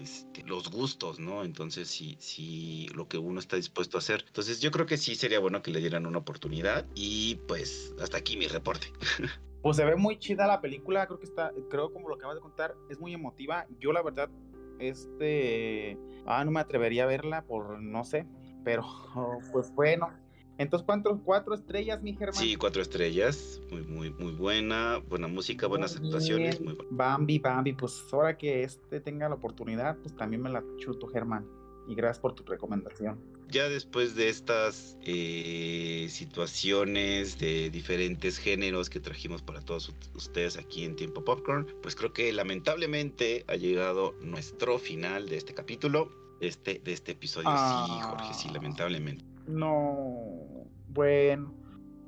este, 0.00 0.42
los 0.44 0.70
gustos, 0.70 1.18
¿no? 1.18 1.44
Entonces 1.44 1.88
sí, 1.88 2.16
sí 2.18 2.88
lo 2.94 3.08
que 3.08 3.18
uno 3.18 3.40
está 3.40 3.56
dispuesto 3.56 3.98
a 3.98 4.00
hacer. 4.00 4.24
Entonces 4.26 4.60
yo 4.60 4.70
creo 4.70 4.86
que 4.86 4.96
sí 4.96 5.14
sería 5.14 5.38
bueno 5.38 5.62
que 5.62 5.70
le 5.70 5.80
dieran 5.80 6.06
una 6.06 6.18
oportunidad 6.18 6.86
y 6.94 7.36
pues 7.46 7.94
hasta 8.00 8.18
aquí 8.18 8.36
mi 8.36 8.46
reporte. 8.46 8.92
Pues 9.62 9.76
se 9.76 9.84
ve 9.84 9.96
muy 9.96 10.18
chida 10.18 10.46
la 10.46 10.60
película, 10.60 11.06
creo 11.06 11.18
que 11.18 11.26
está, 11.26 11.52
creo 11.68 11.92
como 11.92 12.08
lo 12.08 12.14
acabas 12.14 12.36
de 12.36 12.40
contar, 12.40 12.74
es 12.88 12.98
muy 12.98 13.12
emotiva. 13.12 13.66
Yo 13.78 13.92
la 13.92 14.02
verdad, 14.02 14.30
este, 14.78 15.98
ah, 16.26 16.44
no 16.44 16.50
me 16.50 16.60
atrevería 16.60 17.04
a 17.04 17.06
verla 17.06 17.42
por, 17.42 17.80
no 17.80 18.04
sé, 18.04 18.26
pero 18.64 18.84
pues 19.52 19.72
bueno. 19.74 20.10
Entonces, 20.56 20.84
¿cuántos? 20.84 21.18
¿Cuatro 21.24 21.54
estrellas, 21.54 22.02
mi 22.02 22.14
Germán? 22.14 22.34
Sí, 22.34 22.54
cuatro 22.56 22.82
estrellas, 22.82 23.62
muy, 23.70 23.82
muy, 23.82 24.10
muy 24.10 24.32
buena, 24.32 24.98
buena 25.08 25.26
música, 25.26 25.66
buenas 25.66 25.96
actuaciones, 25.96 26.60
muy 26.60 26.74
buena. 26.74 26.90
Bambi, 26.90 27.38
Bambi, 27.38 27.72
pues 27.72 28.04
ahora 28.12 28.36
que 28.36 28.62
este 28.62 29.00
tenga 29.00 29.28
la 29.30 29.36
oportunidad, 29.36 29.96
pues 29.98 30.14
también 30.16 30.42
me 30.42 30.50
la 30.50 30.62
chuto, 30.76 31.06
Germán. 31.06 31.46
Y 31.88 31.94
gracias 31.94 32.20
por 32.20 32.34
tu 32.34 32.44
recomendación 32.44 33.39
ya 33.50 33.68
después 33.68 34.14
de 34.14 34.28
estas 34.28 34.96
eh, 35.02 36.06
situaciones 36.08 37.38
de 37.38 37.70
diferentes 37.70 38.38
géneros 38.38 38.88
que 38.88 39.00
trajimos 39.00 39.42
para 39.42 39.60
todos 39.60 39.92
ustedes 40.14 40.56
aquí 40.56 40.84
en 40.84 40.96
Tiempo 40.96 41.24
Popcorn, 41.24 41.66
pues 41.82 41.96
creo 41.96 42.12
que 42.12 42.32
lamentablemente 42.32 43.44
ha 43.48 43.56
llegado 43.56 44.14
nuestro 44.20 44.78
final 44.78 45.28
de 45.28 45.36
este 45.36 45.54
capítulo, 45.54 46.10
este, 46.40 46.80
de 46.84 46.92
este 46.92 47.12
episodio. 47.12 47.50
sí, 47.50 48.00
Jorge, 48.02 48.34
sí, 48.34 48.48
ah. 48.48 48.54
lamentablemente. 48.54 49.24
No, 49.46 50.66
bueno. 50.88 51.54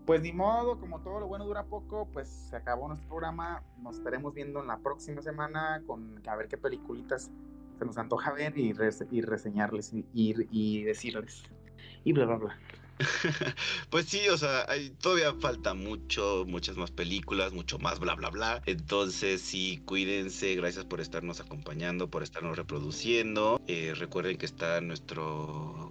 Pues 0.07 0.21
ni 0.21 0.33
modo, 0.33 0.81
como 0.81 1.01
todo 1.01 1.21
lo 1.21 1.29
bueno 1.29 1.45
dura 1.45 1.65
poco, 1.65 2.09
pues 2.13 2.29
se 2.29 2.57
acabó 2.57 2.89
nuestro 2.89 3.09
programa. 3.09 3.63
Nos 3.81 3.99
estaremos 3.99 4.35
viendo 4.35 4.61
en 4.61 4.67
la 4.67 4.79
próxima 4.79 5.23
semana 5.23 5.81
con 5.87 6.21
a 6.27 6.35
ver 6.35 6.49
qué 6.49 6.59
peliculitas 6.59 7.31
se 7.83 7.87
nos 7.87 7.99
antoja 7.99 8.33
ver 8.33 8.57
y, 8.57 8.73
y 9.11 9.21
reseñarles 9.23 9.93
y, 9.93 10.07
y 10.15 10.83
decirles. 10.85 11.43
Y 12.05 12.13
bla, 12.13 12.27
bla, 12.27 12.37
bla. 12.37 12.59
pues 13.91 14.07
sí, 14.07 14.29
o 14.29 14.37
sea, 14.37 14.67
todavía 15.01 15.33
falta 15.35 15.75
mucho, 15.75 16.45
muchas 16.47 16.77
más 16.77 16.91
películas, 16.91 17.53
mucho 17.53 17.79
más 17.79 17.99
bla, 17.99 18.15
bla, 18.15 18.31
bla. 18.31 18.63
Entonces, 18.67 19.41
sí, 19.41 19.83
cuídense, 19.85 20.55
gracias 20.55 20.85
por 20.85 21.01
estarnos 21.01 21.41
acompañando, 21.41 22.11
por 22.11 22.23
estarnos 22.23 22.57
reproduciendo. 22.57 23.61
Eh, 23.67 23.95
recuerden 23.97 24.37
que 24.37 24.47
está 24.47 24.81
nuestra 24.81 25.23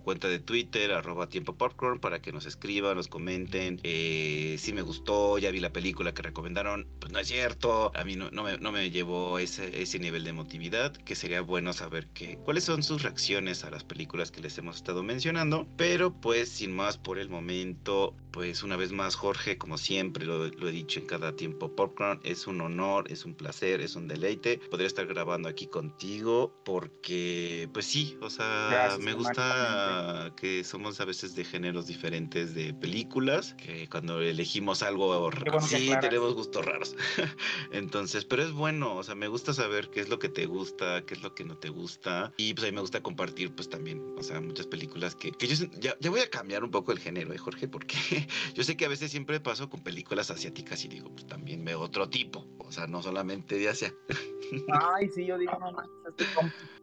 cuenta 0.04 0.28
de 0.28 0.40
Twitter, 0.40 0.92
arroba 0.92 1.28
tiempo 1.28 1.56
popcorn, 1.56 2.00
para 2.00 2.22
que 2.22 2.32
nos 2.32 2.46
escriban, 2.46 2.96
nos 2.96 3.08
comenten. 3.08 3.80
Eh, 3.84 4.56
si 4.60 4.74
me 4.74 4.82
gustó, 4.82 5.38
ya 5.38 5.52
vi 5.52 5.60
la 5.60 5.74
película 5.74 6.14
que 6.14 6.22
recomendaron, 6.22 6.88
pues 7.00 7.12
no 7.12 7.20
es 7.20 7.28
cierto, 7.28 7.92
a 7.96 8.04
mí 8.04 8.16
no, 8.16 8.32
no, 8.32 8.44
me, 8.44 8.58
no 8.58 8.72
me 8.72 8.90
llevó 8.90 9.40
ese, 9.40 9.82
ese 9.82 10.00
nivel 10.00 10.24
de 10.24 10.32
emotividad, 10.32 10.94
que 10.94 11.16
sería 11.16 11.42
bueno 11.42 11.74
saber 11.74 12.08
que, 12.08 12.38
cuáles 12.38 12.64
son 12.64 12.84
sus 12.84 13.04
reacciones 13.04 13.64
a 13.64 13.70
las 13.70 13.84
películas 13.84 14.32
que 14.32 14.42
les 14.42 14.58
hemos 14.58 14.78
estado 14.78 15.04
mencionando. 15.04 15.68
Pero 15.78 16.14
pues, 16.14 16.50
sin 16.50 16.72
más 16.76 16.90
por 16.97 17.19
el 17.19 17.30
momento. 17.30 18.13
Pues 18.32 18.63
una 18.63 18.77
vez 18.77 18.93
más, 18.93 19.15
Jorge, 19.15 19.58
como 19.58 19.77
siempre 19.77 20.25
lo, 20.25 20.45
he 20.45 20.71
dicho 20.71 21.01
en 21.01 21.06
cada 21.06 21.36
tiempo 21.36 21.75
Popcorn, 21.75 22.21
es 22.23 22.47
un 22.47 22.62
honor, 22.62 23.12
es 23.12 23.25
un 23.25 23.36
placer, 23.36 23.82
es 23.82 23.95
un 23.97 24.08
deleite 24.08 24.58
poder 24.69 24.88
estar 24.88 25.06
grabando 25.06 25.49
aquí 25.49 25.67
contigo 25.67 26.54
porque, 26.63 27.67
pues 27.73 27.86
sí, 27.88 28.17
o 28.21 28.30
sea, 28.30 28.97
me 29.01 29.13
gusta 29.13 30.34
que 30.38 30.63
somos 30.63 31.01
a 31.01 31.06
veces 31.06 31.36
de 31.36 31.43
géneros 31.43 31.88
diferentes 31.88 32.56
de 32.56 32.73
películas, 32.73 33.54
que 33.56 33.89
cuando 33.89 34.21
elegimos 34.21 34.82
algo, 34.82 35.30
sí, 35.60 35.91
tenemos 35.99 36.34
gustos 36.34 36.65
raros. 36.65 36.95
Entonces, 37.73 38.23
pero 38.23 38.43
es 38.43 38.54
bueno, 38.54 38.95
o 38.95 39.04
sea, 39.04 39.13
me 39.15 39.27
gusta 39.27 39.54
saber 39.54 39.89
qué 39.89 39.99
es 39.99 40.08
lo 40.08 40.19
que 40.19 40.30
te 40.30 40.45
gusta, 40.45 41.06
qué 41.06 41.15
es 41.15 41.21
lo 41.21 41.36
que 41.36 41.43
no 41.43 41.58
te 41.58 41.67
gusta 41.67 42.34
y 42.38 42.54
pues 42.54 42.65
a 42.65 42.71
mí 42.71 42.75
me 42.75 42.82
gusta 42.82 43.04
compartir 43.04 43.54
pues 43.54 43.69
también, 43.69 44.01
o 44.17 44.23
sea, 44.23 44.39
muchas 44.39 44.67
películas 44.67 45.15
que, 45.15 45.32
que 45.32 45.47
yo 45.47 45.65
ya, 45.80 45.97
ya 45.99 46.10
voy 46.10 46.21
a 46.21 46.30
cambiar 46.30 46.63
un 46.63 46.71
poco 46.71 46.81
el 46.89 47.00
género, 47.00 47.34
¿eh, 47.34 47.38
Jorge? 47.38 47.67
Porque 47.67 47.96
yo 48.56 48.63
sé 48.63 48.76
que 48.76 48.86
a 48.86 48.89
veces 48.89 49.12
siempre 49.12 49.39
paso 49.39 49.70
con 49.70 49.82
películas 49.82 50.32
asiáticas 50.32 50.84
y 50.86 50.88
digo, 50.88 51.10
pues 51.12 51.28
también 51.28 51.63
veo 51.63 51.80
otro 51.80 52.10
tipo, 52.10 52.48
o 52.58 52.72
sea, 52.72 52.88
no 52.88 53.02
solamente 53.04 53.58
de 53.58 53.70
Asia. 53.70 53.94
Ay, 54.96 55.10
sí, 55.13 55.26
yo 55.26 55.38
digo, 55.38 55.54
no 55.60 55.72
este 56.10 56.26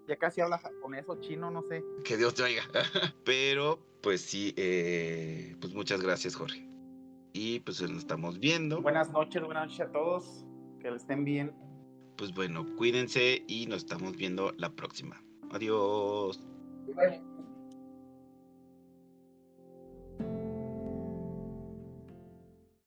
ya 0.06 0.16
casi 0.16 0.40
habla 0.40 0.58
japonés 0.58 1.04
o 1.08 1.20
chino, 1.20 1.50
no 1.50 1.62
sé. 1.68 1.84
Que 2.04 2.16
Dios 2.16 2.34
te 2.34 2.42
oiga. 2.42 2.62
Pero, 3.24 3.78
pues 4.02 4.22
sí, 4.22 4.54
eh, 4.56 5.54
pues 5.61 5.74
muchas 5.74 6.00
gracias, 6.00 6.34
Jorge. 6.34 6.66
Y 7.34 7.61
pues 7.61 7.82
nos 7.82 7.98
estamos 7.98 8.38
viendo. 8.38 8.80
Buenas 8.80 9.11
noches, 9.11 9.42
buenas 9.42 9.66
noches 9.66 9.80
a 9.80 9.92
todos. 9.92 10.46
Que 10.80 10.88
estén 10.88 11.24
bien. 11.24 11.52
Pues 12.16 12.32
bueno, 12.34 12.66
cuídense 12.76 13.44
y 13.46 13.66
nos 13.66 13.78
estamos 13.78 14.16
viendo 14.16 14.52
la 14.56 14.70
próxima. 14.70 15.22
Adiós. 15.50 16.40